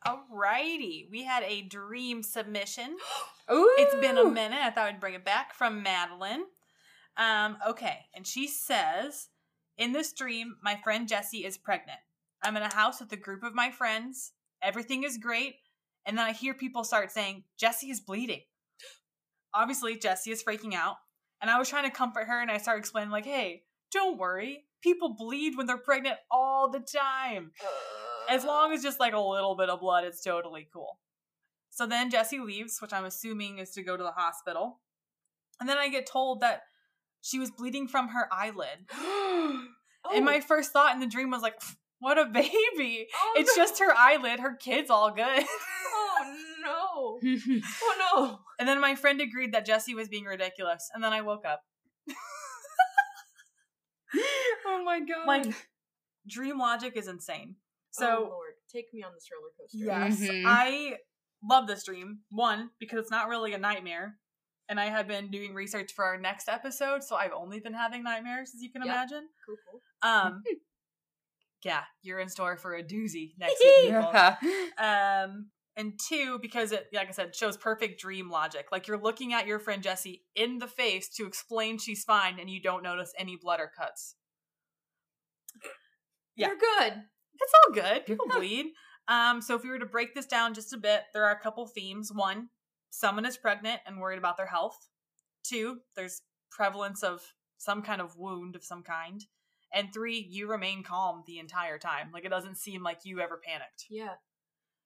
[0.03, 1.11] Alrighty.
[1.11, 2.97] We had a dream submission.
[3.51, 4.57] Ooh, It's been a minute.
[4.57, 6.45] I thought I'd bring it back from Madeline.
[7.15, 7.99] Um, okay.
[8.15, 9.29] And she says,
[9.77, 11.99] In this dream, my friend Jessie is pregnant.
[12.41, 14.31] I'm in a house with a group of my friends.
[14.63, 15.57] Everything is great.
[16.07, 18.41] And then I hear people start saying, Jessie is bleeding.
[19.53, 20.95] Obviously, Jessie is freaking out.
[21.43, 24.63] And I was trying to comfort her and I started explaining, like, hey, don't worry.
[24.81, 27.51] People bleed when they're pregnant all the time.
[28.29, 30.99] As long as just like a little bit of blood, it's totally cool.
[31.69, 34.79] So then Jesse leaves, which I'm assuming is to go to the hospital.
[35.59, 36.61] And then I get told that
[37.21, 38.87] she was bleeding from her eyelid.
[40.13, 40.41] And my oh.
[40.41, 41.61] first thought in the dream was like,
[41.99, 43.07] what a baby.
[43.15, 43.63] Oh, It's no.
[43.63, 44.41] just her eyelid.
[44.41, 45.25] Her kid's all good.
[47.83, 48.39] Oh no!
[48.59, 50.89] And then my friend agreed that Jesse was being ridiculous.
[50.93, 51.61] And then I woke up.
[54.65, 55.27] oh my god.
[55.27, 55.45] Like,
[56.27, 57.55] dream logic is insane.
[57.91, 59.77] So, oh, Lord, take me on this roller coaster.
[59.77, 60.19] Yes.
[60.21, 60.43] Mhm.
[60.45, 60.97] I
[61.43, 62.19] love this dream.
[62.31, 64.17] One, because it's not really a nightmare.
[64.69, 68.01] And I have been doing research for our next episode, so I've only been having
[68.03, 68.93] nightmares, as you can Yep.
[68.93, 69.27] imagine.
[69.45, 69.81] Cool, cool.
[70.01, 70.41] Um
[71.63, 73.89] Yeah, you're in store for a doozy next week.
[73.89, 74.37] Yeah.
[74.77, 78.67] Um and two, because it like I said, shows perfect dream logic.
[78.71, 82.49] Like you're looking at your friend jesse in the face to explain she's fine and
[82.49, 84.15] you don't notice any blood or cuts.
[86.35, 86.47] Yeah.
[86.47, 86.93] You're good.
[87.39, 88.07] It's all good.
[88.07, 88.65] People bleed.
[89.07, 91.39] Um, so if we were to break this down just a bit, there are a
[91.39, 92.11] couple themes.
[92.11, 92.49] One,
[92.89, 94.89] someone is pregnant and worried about their health.
[95.43, 97.21] Two, there's prevalence of
[97.57, 99.23] some kind of wound of some kind.
[99.73, 102.09] And three, you remain calm the entire time.
[102.13, 103.85] Like it doesn't seem like you ever panicked.
[103.89, 104.13] Yeah.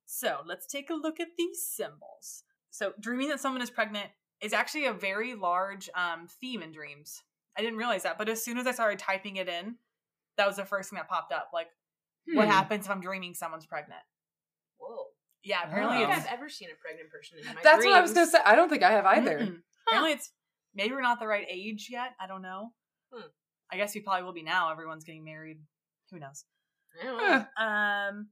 [0.08, 2.44] So let's take a look at these symbols.
[2.72, 4.08] So dreaming that someone is pregnant
[4.42, 7.22] is actually a very large um, theme in dreams.
[7.58, 9.76] I didn't realize that, but as soon as I started typing it in,
[10.38, 11.50] that was the first thing that popped up.
[11.54, 11.68] Like,
[12.34, 12.52] what Hmm.
[12.52, 14.02] happens if I'm dreaming someone's pregnant?
[14.78, 15.08] Whoa.
[15.44, 16.10] Yeah, apparently Oh.
[16.12, 17.64] it's I've ever seen a pregnant person in my life.
[17.64, 18.40] That's what I was gonna say.
[18.46, 19.40] I don't think I have either.
[19.40, 19.62] Mm-mm.
[19.88, 20.32] Apparently it's
[20.74, 22.12] maybe we're not the right age yet.
[22.20, 22.74] I don't know.
[23.14, 23.28] Hmm.
[23.72, 24.72] I guess we probably will be now.
[24.72, 25.58] Everyone's getting married.
[26.12, 26.46] Who knows?
[27.02, 27.46] I don't know.
[27.58, 27.64] Huh.
[27.64, 28.30] Um.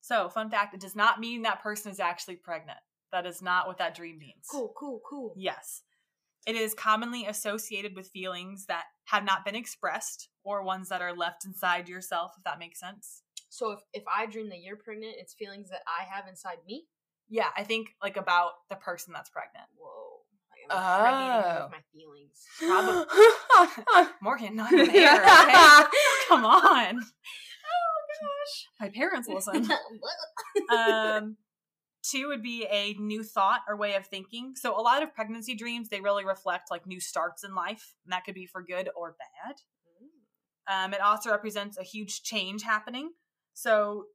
[0.00, 2.78] So, fun fact: it does not mean that person is actually pregnant.
[3.12, 4.46] That is not what that dream means.
[4.50, 5.34] Cool, cool, cool.
[5.36, 5.82] Yes.
[6.46, 11.14] It is commonly associated with feelings that have not been expressed or ones that are
[11.14, 13.22] left inside yourself, if that makes sense.
[13.50, 16.86] So if, if I dream that you're pregnant, it's feelings that I have inside me?
[17.28, 19.66] Yeah, I think like about the person that's pregnant.
[19.76, 20.20] Whoa.
[20.70, 21.68] Like Oh.
[21.70, 22.46] my feelings.
[22.58, 23.04] Probably.
[24.22, 25.84] Morgan, not an air, okay?
[26.28, 27.02] Come on.
[28.20, 28.66] Gosh.
[28.80, 29.68] My parents listen.
[30.70, 31.36] um
[32.02, 34.54] two would be a new thought or way of thinking.
[34.56, 38.12] So a lot of pregnancy dreams they really reflect like new starts in life and
[38.12, 39.56] that could be for good or bad.
[40.84, 43.10] Um it also represents a huge change happening.
[43.54, 44.06] So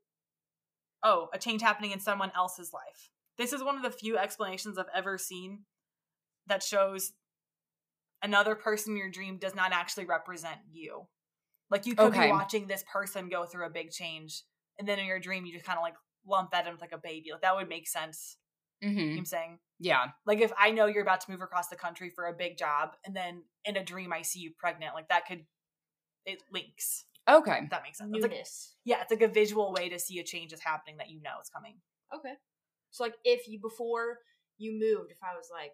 [1.03, 3.11] oh a change happening in someone else's life.
[3.37, 5.65] This is one of the few explanations i've ever seen
[6.47, 7.13] that shows
[8.21, 11.07] another person in your dream does not actually represent you
[11.69, 12.13] Like you could Okay.
[12.13, 14.43] be watching this person go through a big change,
[14.79, 15.95] and then in your dream you just kind of like
[16.27, 17.31] lump that in with like a baby.
[17.31, 18.37] Like that would make sense.
[19.13, 19.59] You know hmm what I'm saying?
[19.79, 20.07] Yeah.
[20.25, 22.95] Like if I know you're about to move across the country for a big job,
[23.05, 25.45] and then in a dream I see you pregnant, like that could
[26.25, 27.05] it links.
[27.27, 27.67] Okay.
[27.71, 28.11] That makes sense.
[28.13, 28.45] It's like,
[28.85, 31.39] yeah, it's like a visual way to see a change is happening that you know
[31.41, 31.81] is coming.
[32.13, 32.35] Okay.
[32.91, 34.19] So like if you before
[34.57, 35.73] you moved, if I was like,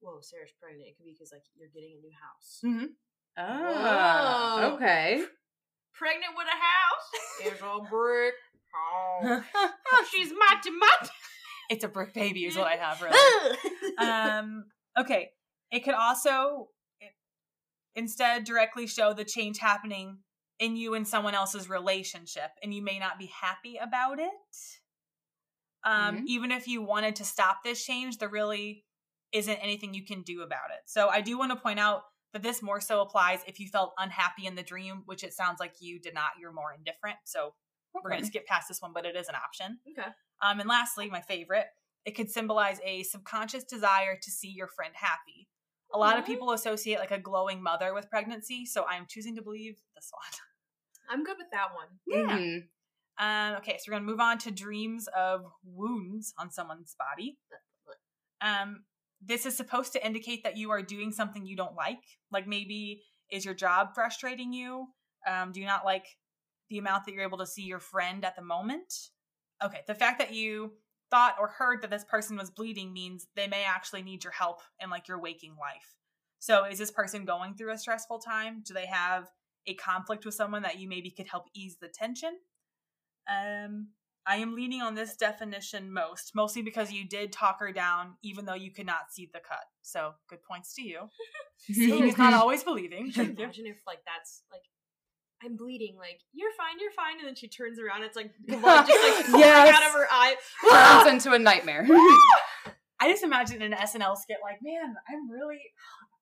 [0.00, 2.64] "Whoa, Sarah's pregnant," it could be because like you're getting a new house.
[2.64, 2.92] Mm-hmm.
[3.36, 4.74] Ah, Whoa.
[4.74, 5.24] okay.
[5.94, 7.52] Pregnant with a house.
[7.52, 8.34] It's a brick
[8.72, 9.44] house.
[10.10, 11.12] She's my tomato.
[11.70, 13.96] it's a brick baby, is what I have really.
[13.98, 14.64] um
[14.98, 15.30] okay
[15.70, 16.68] it could also
[17.00, 17.12] it,
[17.94, 20.18] instead directly show the change happening
[20.58, 24.30] in you and someone else's relationship and you may not be happy about it
[25.84, 26.22] um Mhm.
[26.26, 28.84] even if you wanted to stop this change there really
[29.32, 32.02] isn't anything you can do about it so i do want to point out
[32.32, 35.60] that this more so applies if you felt unhappy in the dream which it sounds
[35.60, 37.54] like you did not you're more indifferent so
[37.94, 40.08] we're going to skip past this one but it is an option okay.
[40.40, 41.66] um, and lastly, my favorite,
[42.04, 45.48] it could symbolize a subconscious desire to see your friend happy.
[45.94, 49.42] A lot of people associate like a glowing mother with pregnancy, so I'm choosing to
[49.42, 50.40] believe this one.
[51.10, 51.88] I'm good with that one.
[52.06, 52.38] Yeah.
[52.38, 52.62] Mhm.
[53.18, 57.38] Um, okay, so we're gonna move on to dreams of wounds on someone's body.
[58.40, 58.84] Um,
[59.24, 62.02] this is supposed to indicate that you are doing something you don't like.
[62.30, 64.86] Like maybe is your job frustrating you?
[65.26, 66.06] Um, do you not like
[66.68, 68.92] the amount that you're able to see your friend at the moment?
[69.64, 70.72] Okay, the fact that you
[71.10, 74.60] thought or heard that this person was bleeding means they may actually need your help
[74.80, 75.96] in like your waking life.
[76.38, 78.62] So is this person going through a stressful time?
[78.66, 79.30] Do they have
[79.66, 82.38] a conflict with someone that you maybe could help ease the tension?
[83.30, 83.88] Um,
[84.26, 88.44] I am leaning on this definition most, mostly because you did talk her down, even
[88.44, 89.64] though you could not see the cut.
[89.82, 91.08] So good points to you.
[91.58, 93.10] Seeing is not always believing.
[93.10, 93.44] Thank you.
[93.44, 94.62] Imagine if like that's like
[95.44, 98.86] I'm bleeding, like, you're fine, you're fine, and then she turns around, it's like blood
[98.86, 99.74] just like pouring Yes.
[99.74, 100.36] out of her eye.
[101.04, 101.84] Turns into a nightmare.
[103.00, 105.58] I just imagine an SNL skit like, man, I'm really,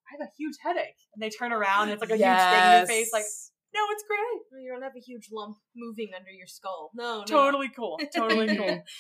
[0.09, 0.97] I have a huge headache.
[1.15, 3.25] And they turn around and it's like a huge thing in your face, like,
[3.75, 4.63] no, it's great.
[4.63, 6.91] You don't have a huge lump moving under your skull.
[6.95, 7.25] No, no.
[7.25, 7.99] Totally cool.
[8.15, 8.83] Totally cool.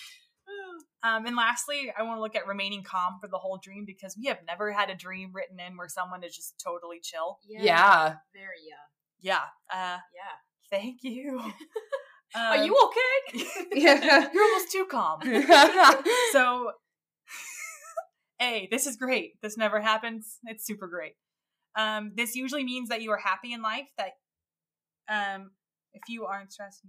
[1.05, 4.17] Um, and lastly, I want to look at remaining calm for the whole dream because
[4.21, 7.39] we have never had a dream written in where someone is just totally chill.
[7.49, 7.63] Yeah.
[7.63, 8.15] yeah.
[8.35, 9.39] Very yeah.
[9.71, 9.73] Yeah.
[9.73, 10.69] Uh, Yeah.
[10.71, 11.41] thank you.
[12.35, 13.45] Are Um, you okay?
[13.73, 14.29] Yeah.
[14.35, 15.21] You're almost too calm.
[16.33, 16.73] so,
[18.43, 19.41] A, this is great.
[19.43, 20.39] This never happens.
[20.45, 21.13] It's super great.
[21.77, 23.89] Um, this usually means that you are happy in life.
[23.99, 24.13] That
[25.11, 25.51] um,
[25.93, 26.83] if you aren't stressed,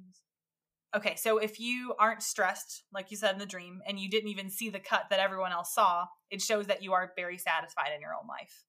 [0.95, 1.15] okay.
[1.15, 4.49] So if you aren't stressed, like you said in the dream, and you didn't even
[4.49, 8.01] see the cut that everyone else saw, it shows that you are very satisfied in
[8.01, 8.63] your own life.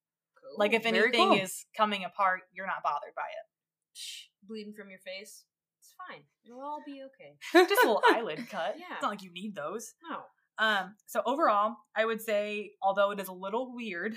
[0.57, 1.39] Like if Very anything cool.
[1.39, 3.99] is coming apart, you're not bothered by it.
[4.47, 5.45] Bleeding from your face.
[5.81, 6.23] It's fine.
[6.45, 7.67] It'll all be okay.
[7.69, 8.75] Just a little eyelid cut.
[8.79, 8.87] Yeah.
[8.93, 9.95] It's not like you need those.
[10.11, 10.21] No.
[10.59, 14.15] Um, so overall, I would say, although it is a little weird,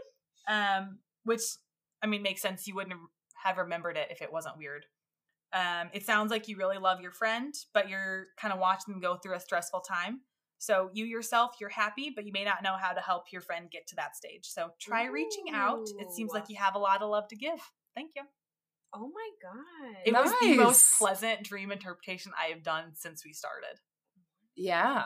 [0.48, 1.42] um, which
[2.02, 2.96] I mean makes sense, you wouldn't
[3.42, 4.86] have remembered it if it wasn't weird.
[5.52, 9.00] Um, it sounds like you really love your friend, but you're kind of watching them
[9.00, 10.20] go through a stressful time.
[10.58, 13.70] So you yourself, you're happy, but you may not know how to help your friend
[13.70, 14.44] get to that stage.
[14.46, 15.86] So try reaching out.
[16.00, 17.60] It seems like you have a lot of love to give.
[17.94, 18.22] Thank you.
[18.92, 19.96] Oh my god.
[20.04, 23.78] It was the most pleasant dream interpretation I have done since we started.
[24.56, 25.04] Yeah.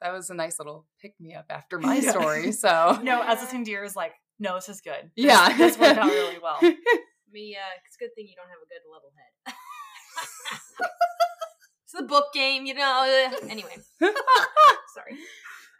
[0.00, 2.10] That was a nice little pick me up after my Yeah.
[2.10, 2.52] story.
[2.52, 5.10] So No, as listening to yours, like, no, this is good.
[5.16, 5.56] yeah.
[5.56, 6.58] This worked out really well.
[7.32, 9.54] Me, uh, it's a good thing you don't have a good level head.
[11.84, 13.30] it's the book game, you know.
[13.48, 13.76] Anyway,
[14.94, 15.16] sorry.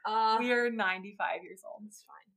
[0.04, 1.82] Uh, we are 95 years old.
[1.86, 2.32] it's fine.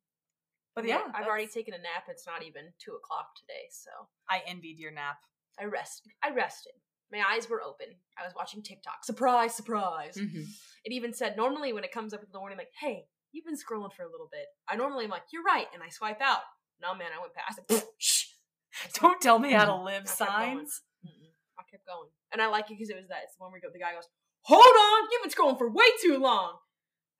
[0.75, 2.05] But Yeah, yeah, I've already taken a nap.
[2.09, 3.89] It's not even two o'clock today, so
[4.29, 5.17] I envied your nap.
[5.59, 6.11] I rested.
[6.23, 6.73] I rested.
[7.11, 7.87] My eyes were open.
[8.17, 9.03] I was watching TikTok.
[9.03, 10.15] Surprise, surprise.
[10.15, 10.45] Mhm.
[10.85, 13.55] It even said normally when it comes up in the morning, like, "Hey, you've been
[13.57, 16.43] scrolling for a little bit." I normally am like, "You're right," and I swipe out.
[16.81, 17.59] No, man, I went past.
[18.99, 20.81] Don't tell me how to live I signs.
[21.57, 23.19] I kept going, and I like it because it was that.
[23.25, 24.07] It's the one where the guy goes,
[24.43, 26.57] "Hold on, you've been scrolling for way too long,"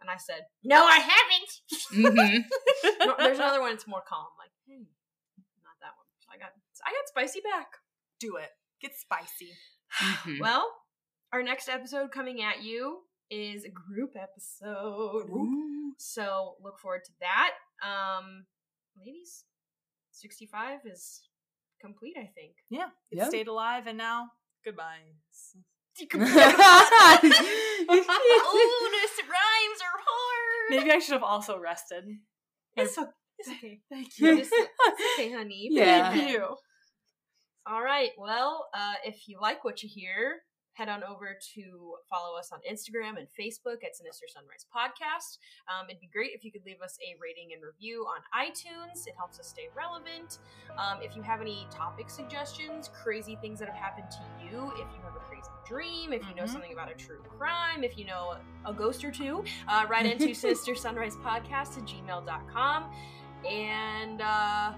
[0.01, 2.45] and I said, "No, I haven't." Mhm.
[3.05, 3.73] No, there's another one.
[3.73, 4.27] It's more calm.
[4.37, 4.87] Like, hey,
[5.63, 6.05] not that one.
[6.19, 6.51] So I got,
[6.85, 7.67] I got spicy back.
[8.19, 8.49] Do it.
[8.81, 9.51] Get spicy.
[9.99, 10.39] Mhm.
[10.41, 10.71] Well,
[11.33, 15.29] our next episode coming at you is a group episode.
[15.29, 15.93] Ooh.
[15.97, 17.51] So look forward to that.
[17.83, 18.45] Um,
[18.97, 19.43] ladies,
[20.11, 21.21] 65 is
[21.81, 22.55] complete, I think.
[22.69, 22.89] Yeah.
[23.11, 23.27] It Yep.
[23.29, 24.27] stayed alive and now
[24.65, 24.97] goodbye.
[26.13, 26.17] oh,
[28.91, 30.69] this rhymes are hard.
[30.69, 32.03] Maybe I should have also rested.
[32.75, 33.07] It's, o-
[33.37, 33.79] it's okay.
[33.91, 34.37] Thank you.
[34.37, 34.51] it's
[35.17, 35.67] okay, honey.
[35.71, 36.11] Yeah.
[36.11, 36.55] Thank you.
[37.65, 38.11] All right.
[38.17, 40.41] Well, uh, if you like what you hear,
[40.79, 45.37] head on over to follow us on Instagram and Facebook at Sinister Sunrise Podcast.
[45.67, 49.05] Um, it'd be great if you could leave us a rating and review on iTunes.
[49.05, 50.37] It helps us stay relevant.
[50.77, 54.87] Um, if you have any topic suggestions, crazy things that have happened to you, if
[54.95, 56.49] you have a crazy dream, if you know Mhm.
[56.49, 60.33] something about a true crime, if you know a ghost or two, uh, write into
[60.45, 62.85] Sinister Sunrise Podcast at gmail.com.
[63.45, 64.73] And uh,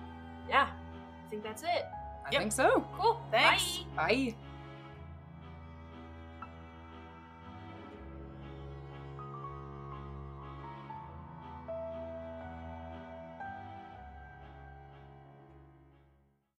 [0.49, 1.86] yeah, I think that's it.
[2.26, 2.41] I Yep.
[2.41, 2.88] think so.
[2.98, 3.22] Cool.
[3.30, 3.80] Thanks.
[3.95, 4.07] Bye.
[4.07, 4.36] Bye.